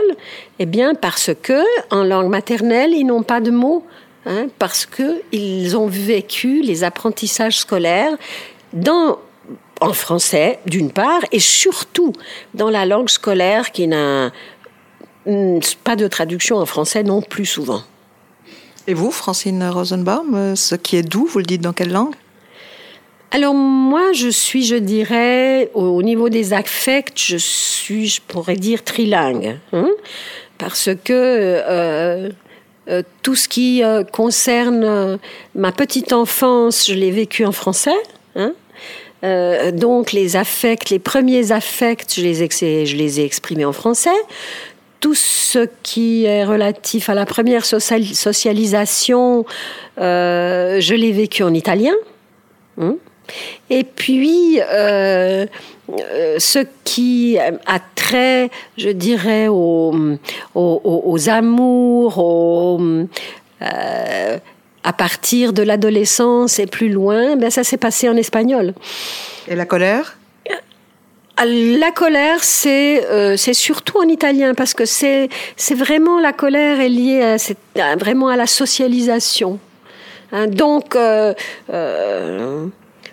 eh 0.59 0.67
bien 0.67 0.93
parce 0.93 1.31
que 1.41 1.63
en 1.89 2.03
langue 2.03 2.29
maternelle, 2.29 2.91
ils 2.93 3.05
n'ont 3.05 3.23
pas 3.23 3.41
de 3.41 3.49
mots, 3.49 3.83
hein, 4.27 4.47
parce 4.59 4.85
qu'ils 4.85 5.75
ont 5.75 5.87
vécu 5.87 6.61
les 6.61 6.83
apprentissages 6.83 7.57
scolaires 7.57 8.15
en 9.81 9.93
français 9.93 10.59
d'une 10.67 10.91
part 10.91 11.21
et 11.31 11.39
surtout 11.39 12.13
dans 12.53 12.69
la 12.69 12.85
langue 12.85 13.09
scolaire 13.09 13.71
qui 13.71 13.87
n'a 13.87 14.31
pas 15.83 15.95
de 15.95 16.07
traduction 16.07 16.57
en 16.57 16.67
français 16.67 17.01
non 17.01 17.23
plus 17.23 17.47
souvent. 17.47 17.81
Et 18.85 18.93
vous, 18.93 19.09
Francine 19.09 19.63
Rosenbaum, 19.63 20.55
ce 20.55 20.75
qui 20.75 20.97
est 20.97 21.03
doux, 21.03 21.25
vous 21.25 21.39
le 21.39 21.45
dites 21.45 21.61
dans 21.61 21.73
quelle 21.73 21.91
langue? 21.91 22.13
Alors 23.33 23.53
moi, 23.53 24.11
je 24.11 24.27
suis, 24.27 24.65
je 24.65 24.75
dirais, 24.75 25.71
au, 25.73 26.03
niveau 26.03 26.27
des 26.27 26.51
affects, 26.51 27.17
je 27.17 27.37
suis, 27.37 28.07
je 28.07 28.21
pourrais 28.21 28.57
dire, 28.57 28.83
trilingue. 28.83 29.57
Hein, 29.71 29.89
parce 30.57 30.89
que 31.05 31.13
euh, 31.13 32.29
euh, 32.89 33.03
tout 33.23 33.35
ce 33.35 33.47
qui 33.47 33.83
euh, 33.83 34.03
concerne 34.03 35.17
ma 35.55 35.71
petite 35.71 36.11
enfance, 36.11 36.87
je 36.87 36.93
l'ai 36.93 37.11
vécu 37.11 37.45
en 37.45 37.53
français. 37.53 37.95
Hein, 38.35 38.53
donc 39.73 40.11
les 40.11 40.35
affects, 40.35 40.89
les 40.89 40.99
premiers 40.99 41.51
affects, 41.53 42.15
je 42.15 42.21
les, 42.21 43.19
ai, 43.19 43.23
exprimés 43.23 43.65
en 43.65 43.71
français. 43.71 44.09
Tout 44.99 45.15
ce 45.15 45.67
qui 45.83 46.25
est 46.25 46.43
relatif 46.43 47.07
à 47.07 47.13
la 47.13 47.25
première 47.25 47.63
socialisation, 47.63 49.45
je 49.97 50.95
l'ai 50.95 51.11
vécu 51.11 51.43
en 51.43 51.53
italien. 51.53 51.93
Hein, 52.79 52.95
et 53.69 53.85
puis, 53.85 54.59
euh, 54.61 55.45
euh, 55.89 56.35
ce 56.39 56.59
qui 56.83 57.37
a 57.39 57.79
trait, 57.95 58.49
je 58.77 58.89
dirais, 58.89 59.47
aux, 59.47 59.95
aux, 60.53 61.29
amours, 61.29 62.81
euh, 63.61 64.37
à 64.83 64.93
partir 64.93 65.53
de 65.53 65.63
l'adolescence 65.63 66.59
et 66.59 66.65
plus 66.65 66.89
loin, 66.89 67.37
ben 67.37 67.49
ça 67.49 67.63
s'est 67.63 67.77
passé 67.77 68.09
en 68.09 68.17
espagnol. 68.17 68.73
Et 69.47 69.55
la 69.55 69.65
colère? 69.65 70.17
La 71.43 71.91
colère, 71.91 72.43
c'est 72.43 73.03
c'est 73.35 73.55
surtout 73.55 73.97
en 73.97 74.07
italien 74.07 74.53
parce 74.53 74.75
que 74.75 74.85
c'est 74.85 75.27
c'est 75.55 75.73
vraiment 75.73 76.19
la 76.19 76.33
colère 76.33 76.79
est 76.79 76.89
liée 76.89 77.37
à, 77.79 77.95
vraiment 77.95 78.27
à 78.27 78.35
la 78.35 78.45
socialisation. 78.45 79.57
Hein, 80.33 80.47
donc 80.47 80.95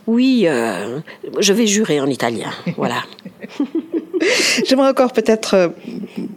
Oui, 0.08 0.44
euh, 0.46 1.00
je 1.38 1.52
vais 1.52 1.66
jurer 1.66 2.00
en 2.00 2.06
italien. 2.06 2.50
Voilà. 2.78 3.02
J'aimerais 4.66 4.88
encore 4.88 5.12
peut-être, 5.12 5.54
euh, 5.54 5.68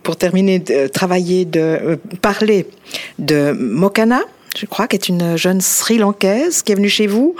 pour 0.04 0.18
terminer, 0.18 0.60
de, 0.60 0.88
travailler, 0.88 1.46
de 1.46 1.60
euh, 1.62 1.96
parler 2.22 2.68
de 3.18 3.54
Mokana, 3.54 4.24
je 4.58 4.66
crois, 4.66 4.88
qui 4.88 4.96
est 4.96 5.08
une 5.08 5.38
jeune 5.38 5.62
Sri-Lankaise 5.62 6.62
qui 6.62 6.72
est 6.72 6.76
venue 6.76 6.90
chez 6.90 7.08
vous 7.08 7.36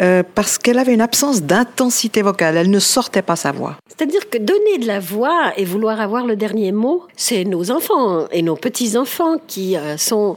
euh, 0.00 0.22
parce 0.34 0.58
qu'elle 0.58 0.78
avait 0.78 0.94
une 0.94 1.00
absence 1.00 1.42
d'intensité 1.42 2.22
vocale. 2.22 2.56
Elle 2.56 2.70
ne 2.70 2.78
sortait 2.78 3.22
pas 3.22 3.36
sa 3.36 3.52
voix. 3.52 3.76
C'est-à-dire 3.88 4.28
que 4.30 4.38
donner 4.38 4.78
de 4.78 4.86
la 4.86 5.00
voix 5.00 5.52
et 5.56 5.64
vouloir 5.64 6.00
avoir 6.00 6.26
le 6.26 6.36
dernier 6.36 6.72
mot, 6.72 7.04
c'est 7.16 7.44
nos 7.44 7.70
enfants 7.70 8.26
et 8.30 8.42
nos 8.42 8.56
petits-enfants 8.56 9.36
qui 9.46 9.76
sont 9.96 10.36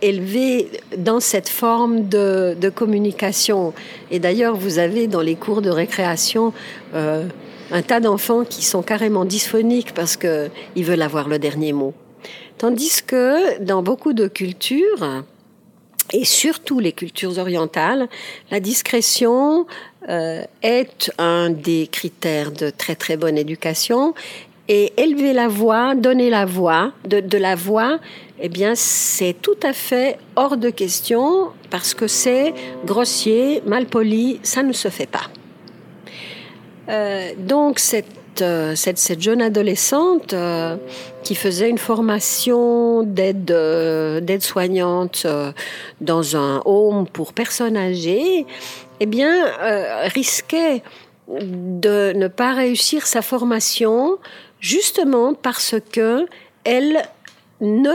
élevés 0.00 0.70
dans 0.96 1.20
cette 1.20 1.48
forme 1.48 2.08
de, 2.08 2.56
de 2.60 2.68
communication. 2.68 3.72
Et 4.10 4.18
d'ailleurs, 4.18 4.56
vous 4.56 4.78
avez 4.78 5.06
dans 5.06 5.22
les 5.22 5.34
cours 5.34 5.62
de 5.62 5.70
récréation 5.70 6.52
un 7.72 7.82
tas 7.82 8.00
d'enfants 8.00 8.44
qui 8.44 8.62
sont 8.64 8.82
carrément 8.82 9.24
dysphoniques 9.24 9.94
parce 9.94 10.16
qu'ils 10.16 10.84
veulent 10.84 11.02
avoir 11.02 11.28
le 11.28 11.38
dernier 11.38 11.72
mot. 11.72 11.94
Tandis 12.58 13.02
que 13.04 13.58
dans 13.60 13.82
beaucoup 13.82 14.12
de 14.12 14.28
cultures, 14.28 15.24
et 16.12 16.24
surtout 16.24 16.78
les 16.78 16.92
cultures 16.92 17.38
orientales, 17.38 18.08
la 18.50 18.60
discrétion 18.60 19.66
euh, 20.08 20.42
est 20.62 21.12
un 21.18 21.50
des 21.50 21.88
critères 21.90 22.52
de 22.52 22.70
très 22.70 22.94
très 22.94 23.16
bonne 23.16 23.38
éducation. 23.38 24.14
Et 24.68 24.92
élever 24.96 25.32
la 25.32 25.48
voix, 25.48 25.94
donner 25.94 26.30
la 26.30 26.44
voix, 26.44 26.92
de, 27.04 27.36
la 27.36 27.56
voix, 27.56 27.98
eh 28.40 28.48
bien, 28.48 28.74
c'est 28.74 29.34
tout 29.42 29.58
à 29.62 29.72
fait 29.72 30.18
hors 30.36 30.56
de 30.56 30.70
question 30.70 31.48
parce 31.68 31.94
que 31.94 32.06
c'est 32.06 32.54
grossier, 32.86 33.62
mal 33.66 33.86
poli, 33.86 34.38
ça 34.42 34.62
ne 34.62 34.72
se 34.72 34.88
fait 34.88 35.08
pas. 35.08 35.28
Euh, 36.88 37.32
donc 37.38 37.80
euh, 38.40 38.74
cette, 38.76 39.20
jeune 39.20 39.42
adolescente 39.42 40.34
qui 41.22 41.34
faisait 41.34 41.68
une 41.68 41.78
formation 41.78 43.02
d'aide 43.02 43.44
d'aide 43.44 44.42
soignante 44.42 45.26
dans 46.00 46.36
un 46.36 46.62
home 46.64 47.06
pour 47.06 47.32
personnes 47.32 47.76
âgées, 47.76 48.46
eh 49.00 49.06
bien 49.06 49.52
risquait 50.08 50.82
de 51.28 52.12
ne 52.14 52.28
pas 52.28 52.52
réussir 52.52 53.06
sa 53.06 53.22
formation 53.22 54.18
justement 54.60 55.34
parce 55.34 55.76
que 55.92 56.26
elle 56.64 57.02
ne 57.60 57.92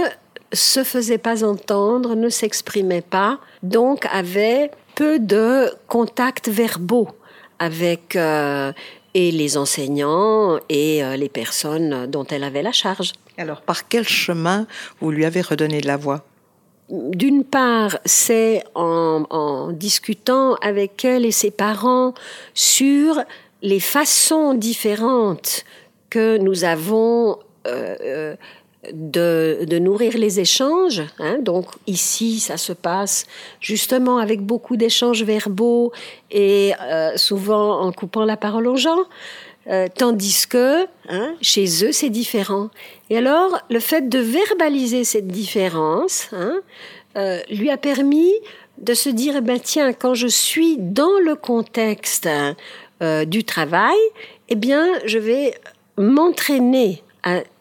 se 0.53 0.83
faisait 0.83 1.17
pas 1.17 1.43
entendre, 1.43 2.15
ne 2.15 2.29
s'exprimait 2.29 3.01
pas, 3.01 3.39
donc 3.63 4.05
avait 4.11 4.71
peu 4.95 5.19
de 5.19 5.71
contacts 5.87 6.49
verbaux 6.49 7.09
avec 7.59 8.15
euh, 8.15 8.71
et 9.13 9.31
les 9.31 9.57
enseignants 9.57 10.59
et 10.69 11.03
euh, 11.03 11.15
les 11.15 11.29
personnes 11.29 12.07
dont 12.07 12.25
elle 12.25 12.43
avait 12.43 12.61
la 12.61 12.71
charge. 12.71 13.13
Alors, 13.37 13.61
par 13.61 13.87
quel 13.87 14.07
chemin 14.07 14.67
vous 14.99 15.11
lui 15.11 15.25
avez 15.25 15.41
redonné 15.41 15.81
de 15.81 15.87
la 15.87 15.97
voix? 15.97 16.23
D'une 16.89 17.43
part, 17.43 17.97
c'est 18.05 18.63
en, 18.73 19.71
discutant 19.73 20.55
avec 20.55 21.03
elle 21.03 21.25
et 21.25 21.31
ses 21.31 21.51
parents 21.51 22.13
sur 22.53 23.21
les 23.61 23.81
façons 23.81 24.53
différentes 24.53 25.65
que 26.09 26.37
nous 26.37 26.63
avons 26.63 27.39
euh, 27.67 28.35
de, 28.93 29.77
nourrir 29.79 30.17
les 30.17 30.39
échanges. 30.39 31.03
Hein. 31.19 31.37
Donc 31.39 31.67
ici, 31.85 32.39
ça 32.39 32.57
se 32.57 32.73
passe 32.73 33.25
justement 33.59 34.17
avec 34.17 34.41
beaucoup 34.41 34.77
d'échanges 34.77 35.23
verbaux 35.23 35.91
et 36.31 36.73
euh, 36.81 37.15
souvent 37.15 37.81
en 37.81 37.91
coupant 37.91 38.25
la 38.25 38.37
parole 38.37 38.67
aux 38.67 38.75
gens. 38.75 39.03
Euh, 39.69 39.87
tandis 39.93 40.47
que 40.47 40.85
hein, 41.09 41.35
chez 41.41 41.85
eux, 41.85 41.91
c'est 41.91 42.09
différent. 42.09 42.69
Et 43.09 43.17
alors, 43.17 43.59
le 43.69 43.79
fait 43.79 44.07
de 44.07 44.19
verbaliser 44.19 45.03
cette 45.03 45.27
différence 45.27 46.29
hein, 46.31 46.61
euh, 47.17 47.39
lui 47.49 47.69
a 47.69 47.77
permis 47.77 48.31
de 48.77 48.93
se 48.93 49.09
dire, 49.09 49.35
eh 49.37 49.41
ben, 49.41 49.59
tiens, 49.59 49.91
quand 49.91 50.13
je 50.13 50.27
suis 50.27 50.77
dans 50.77 51.19
le 51.23 51.35
contexte 51.35 52.29
du 53.27 53.43
travail, 53.43 53.97
eh 54.49 54.55
bien, 54.55 54.87
je 55.05 55.19
vais 55.19 55.53
m'entraîner 55.97 57.03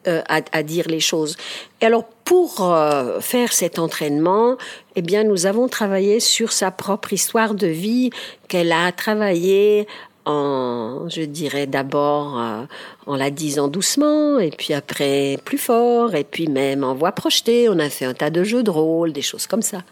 euh, 0.06 0.22
à, 0.28 0.62
dire 0.62 0.86
les 0.88 1.00
choses. 1.00 1.36
Et 1.80 1.86
alors, 1.86 2.04
pour 2.24 2.60
euh, 2.60 3.20
faire 3.20 3.52
cet 3.52 3.78
entraînement, 3.78 4.56
eh 4.94 5.02
bien, 5.02 5.24
nous 5.24 5.46
avons 5.46 5.68
travaillé 5.68 6.20
sur 6.20 6.52
sa 6.52 6.70
propre 6.70 7.12
histoire 7.12 7.54
de 7.54 7.66
vie 7.66 8.10
qu'elle 8.48 8.72
a 8.72 8.92
travaillé 8.92 9.86
en, 10.26 11.08
je 11.08 11.22
dirais 11.22 11.66
d'abord 11.66 12.38
euh, 12.38 12.64
en 13.06 13.16
la 13.16 13.30
disant 13.30 13.68
doucement, 13.68 14.38
et 14.38 14.50
puis 14.50 14.74
après 14.74 15.38
plus 15.44 15.58
fort, 15.58 16.14
et 16.14 16.24
puis 16.24 16.48
même 16.48 16.84
en 16.84 16.94
voix 16.94 17.12
projetée. 17.12 17.68
On 17.68 17.78
a 17.78 17.88
fait 17.88 18.04
un 18.04 18.14
tas 18.14 18.30
de 18.30 18.44
jeux 18.44 18.62
de 18.62 18.70
rôle, 18.70 19.12
des 19.12 19.22
choses 19.22 19.46
comme 19.46 19.62
ça. 19.62 19.82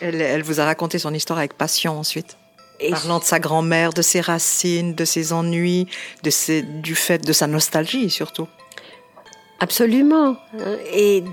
Elle, 0.00 0.42
vous 0.42 0.60
a 0.60 0.64
raconté 0.64 0.98
son 0.98 1.12
histoire 1.12 1.38
avec 1.38 1.54
passion 1.54 1.98
ensuite. 1.98 2.36
Parlant 2.90 3.18
de 3.18 3.24
sa 3.24 3.40
grand-mère, 3.40 3.92
de 3.92 4.02
ses 4.02 4.20
racines, 4.20 4.94
de 4.94 5.04
ses 5.04 5.32
ennuis, 5.32 5.88
de 6.22 6.30
ses, 6.30 6.62
du 6.62 6.94
fait 6.94 7.18
de 7.18 7.32
sa 7.32 7.48
nostalgie 7.48 8.08
surtout. 8.08 8.46
Absolument. 9.60 10.36
Et, 10.94 11.24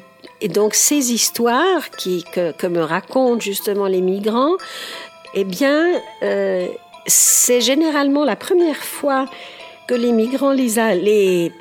donc 0.50 0.76
ces 0.76 1.14
histoires 1.14 1.90
qui, 1.92 2.24
que, 2.24 2.68
me 2.68 2.82
racontent 2.82 3.40
justement 3.40 3.88
les 3.88 4.02
migrants, 4.02 4.56
eh 5.34 5.44
bien, 5.44 6.02
euh, 6.24 6.68
c'est 7.06 7.62
généralement 7.62 8.24
la 8.24 8.36
première 8.36 8.78
fois 8.78 9.26
que 9.88 9.94
les 9.94 10.12
migrants 10.12 10.52
les, 10.52 10.76
les, 10.96 11.52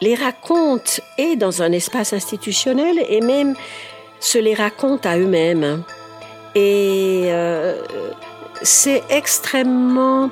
les 0.00 0.14
racontent 0.14 1.02
et 1.18 1.36
dans 1.36 1.62
un 1.62 1.72
espace 1.72 2.12
institutionnel 2.12 3.02
et 3.08 3.20
même 3.20 3.54
se 4.20 4.38
les 4.38 4.54
racontent 4.54 5.08
à 5.08 5.18
eux-mêmes. 5.18 5.82
Et 6.54 7.24
euh, 7.26 7.80
c'est 8.62 9.02
extrêmement 9.08 10.30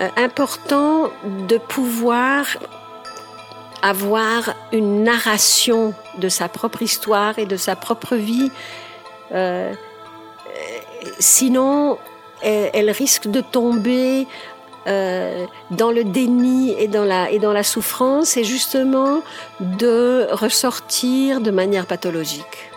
euh, 0.00 0.08
important 0.16 1.10
de 1.48 1.58
pouvoir 1.58 2.46
avoir 3.82 4.54
une 4.72 5.02
narration 5.04 5.94
de 6.18 6.28
sa 6.28 6.48
propre 6.48 6.82
histoire 6.82 7.38
et 7.38 7.46
de 7.46 7.56
sa 7.56 7.76
propre 7.76 8.16
vie. 8.16 8.50
Euh, 9.32 9.72
sinon, 11.18 11.98
elle, 12.42 12.90
risque 12.90 13.28
de 13.28 13.40
tomber 13.40 14.26
euh, 14.86 15.46
dans 15.70 15.90
le 15.90 16.04
déni 16.04 16.72
et 16.72 16.86
la, 16.88 17.30
et 17.30 17.38
dans 17.38 17.52
la 17.52 17.62
souffrance 17.62 18.36
et 18.36 18.44
justement 18.44 19.22
de 19.60 20.28
ressortir 20.30 21.40
de 21.40 21.50
manière 21.50 21.86
pathologique. 21.86 22.70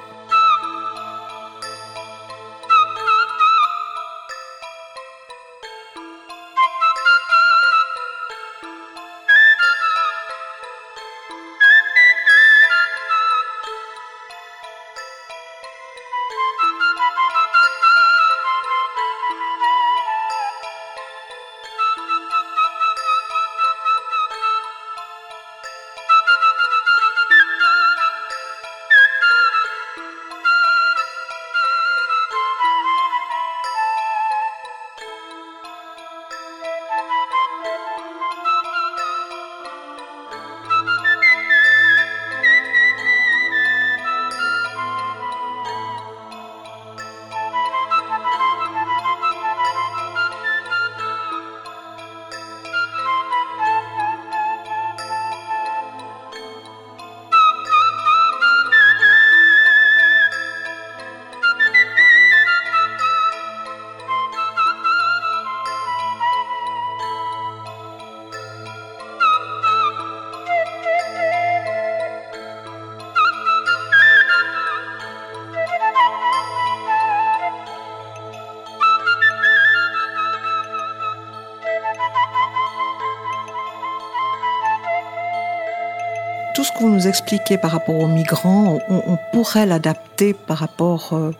Vous 86.80 86.90
nous 86.90 87.08
expliquez 87.08 87.58
par 87.58 87.72
rapport 87.72 87.96
aux 87.96 88.08
migrants, 88.08 88.80
on, 88.90 89.18
pourrait 89.34 89.66
l'adapter 89.66 90.34
par 90.34 90.58
rapport 90.58 91.14
euh, 91.14 91.32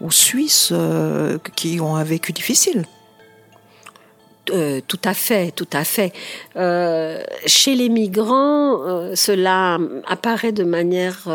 aux 0.00 0.10
Suisses 0.10 0.70
euh, 0.72 1.38
qui 1.54 1.80
ont 1.80 1.96
un 1.96 2.04
vécu 2.04 2.32
difficile. 2.32 2.84
Euh, 4.50 4.80
tout 4.86 5.00
à 5.04 5.14
fait, 5.14 5.52
tout 5.52 5.68
à 5.72 5.84
fait. 5.84 6.12
chez 7.46 7.74
les 7.74 7.88
migrants, 7.88 9.14
cela 9.14 9.78
apparaît 10.06 10.52
de 10.52 10.64
manière, 10.64 11.28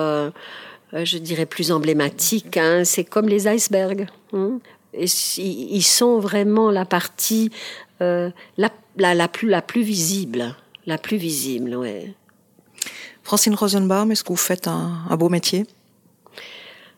je 0.94 1.18
dirais, 1.18 1.46
plus 1.46 1.72
emblématique. 1.72 2.58
Hein. 2.58 2.84
C'est 2.84 3.06
comme 3.06 3.28
les 3.28 3.48
icebergs. 3.48 4.08
Hein. 4.34 4.60
ils 4.94 5.84
sont 5.84 6.20
vraiment 6.20 6.70
la 6.70 6.86
partie 6.86 7.52
la, 8.00 8.34
la, 8.98 9.28
plus, 9.28 9.48
la 9.48 9.62
plus 9.62 9.84
visible. 9.84 10.56
La 10.86 10.98
plus 10.98 11.18
visible, 11.18 11.76
ouais. 11.76 12.14
Francine 13.24 13.56
Rosenbaum, 13.56 14.12
est-ce 14.12 14.24
que 14.24 14.30
vous 14.30 14.36
faites 14.36 14.68
un, 14.68 15.08
beau 15.18 15.30
métier? 15.30 15.66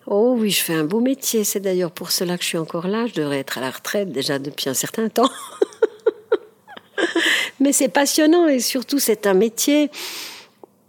Oh 0.08 0.36
oui, 0.38 0.50
je 0.50 0.64
fais 0.64 0.74
un 0.74 0.84
beau 0.84 1.00
métier. 1.00 1.44
C'est 1.44 1.60
d'ailleurs 1.60 1.92
pour 1.92 2.12
cela 2.12 2.38
que 2.38 2.44
je 2.44 2.50
suis 2.50 2.58
encore 2.58 2.88
là. 2.88 3.06
Je 3.06 3.14
devrais 3.14 3.40
être 3.40 3.60
à 3.60 3.62
la 3.62 3.70
retraite 3.70 4.12
déjà 4.12 4.40
depuis 4.40 4.70
un 4.70 4.74
certain 4.74 5.08
temps. 5.08 5.30
Mais 7.60 7.72
c'est 7.72 7.90
passionnant 7.90 8.48
et 8.48 8.60
surtout 8.60 9.00
c'est 9.00 9.28
un 9.28 9.34
métier 9.34 9.92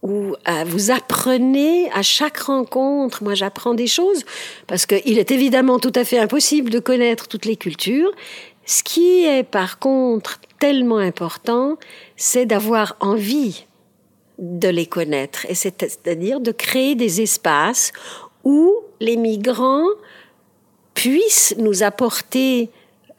où 0.02 0.34
euh, 0.48 0.64
vous 0.66 0.90
apprenez 0.90 1.90
à 1.92 2.02
chaque 2.02 2.38
rencontre. 2.38 3.22
Moi, 3.22 3.34
j'apprends 3.34 3.74
des 3.74 3.86
choses 3.86 4.24
parce 4.66 4.86
qu'il 4.86 5.18
est 5.18 5.30
évidemment 5.30 5.78
tout 5.78 5.92
à 5.94 6.04
fait 6.04 6.18
impossible 6.18 6.70
de 6.70 6.78
connaître 6.78 7.28
toutes 7.28 7.44
les 7.44 7.56
cultures. 7.56 8.10
Ce 8.64 8.82
qui 8.82 9.24
est 9.24 9.44
par 9.44 9.78
contre 9.78 10.40
tellement 10.58 10.98
important, 10.98 11.76
c'est 12.16 12.46
d'avoir 12.46 12.96
envie 13.00 13.66
de 14.38 14.68
les 14.68 14.86
connaître, 14.86 15.46
et 15.48 15.54
c'est-à-dire 15.54 16.40
de 16.40 16.52
créer 16.52 16.94
des 16.94 17.20
espaces 17.22 17.92
où 18.44 18.74
les 19.00 19.16
migrants 19.16 19.88
puissent 20.94 21.54
nous 21.58 21.82
apporter 21.82 22.70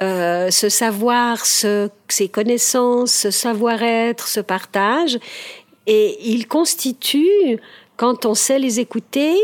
euh, 0.02 0.52
ce 0.52 0.70
savoir, 0.70 1.46
ce, 1.46 1.90
ces 2.08 2.30
connaissances, 2.30 3.12
ce 3.12 3.32
savoir-être, 3.32 4.28
ce 4.28 4.40
partage, 4.40 5.18
et 5.88 6.18
ils 6.30 6.48
constituent, 6.48 7.60
quand 7.96 8.26
on 8.26 8.36
sait 8.36 8.60
les 8.60 8.80
écouter, 8.80 9.36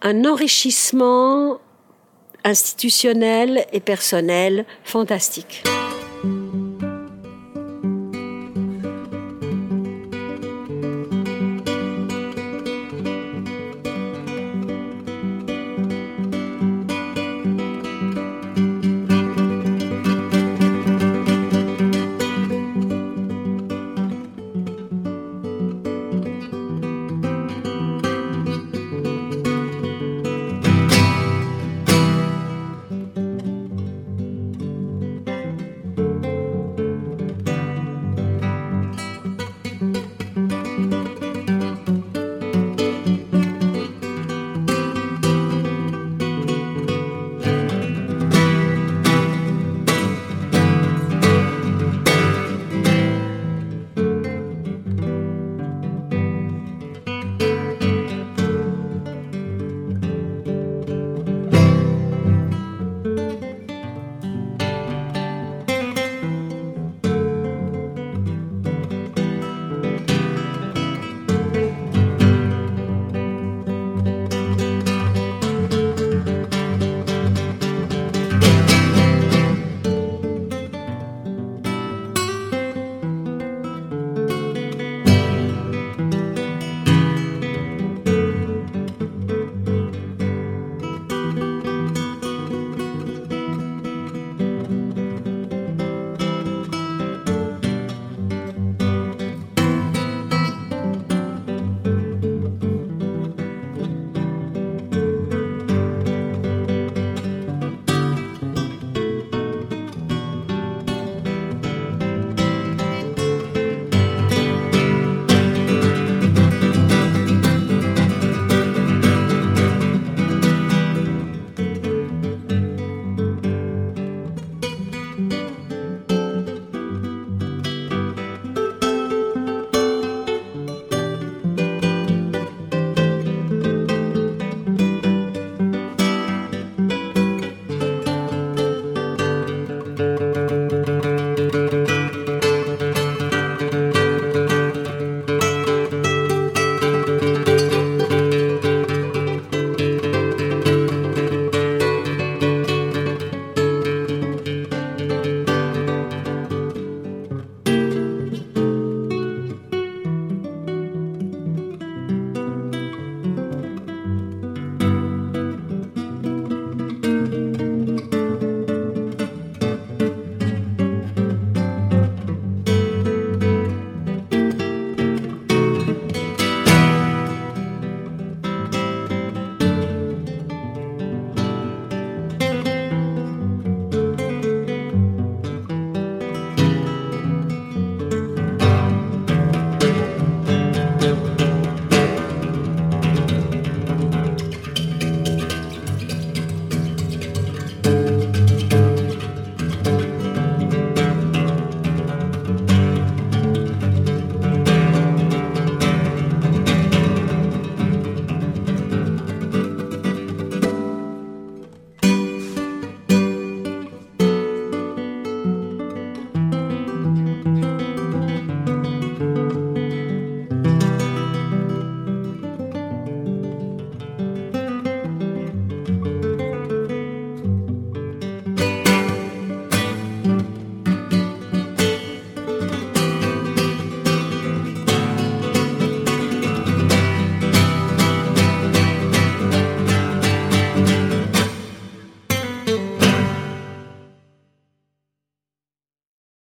un 0.00 0.24
enrichissement 0.24 1.60
institutionnel 2.44 3.64
et 3.72 3.80
personnel 3.80 4.64
fantastique. 4.82 5.62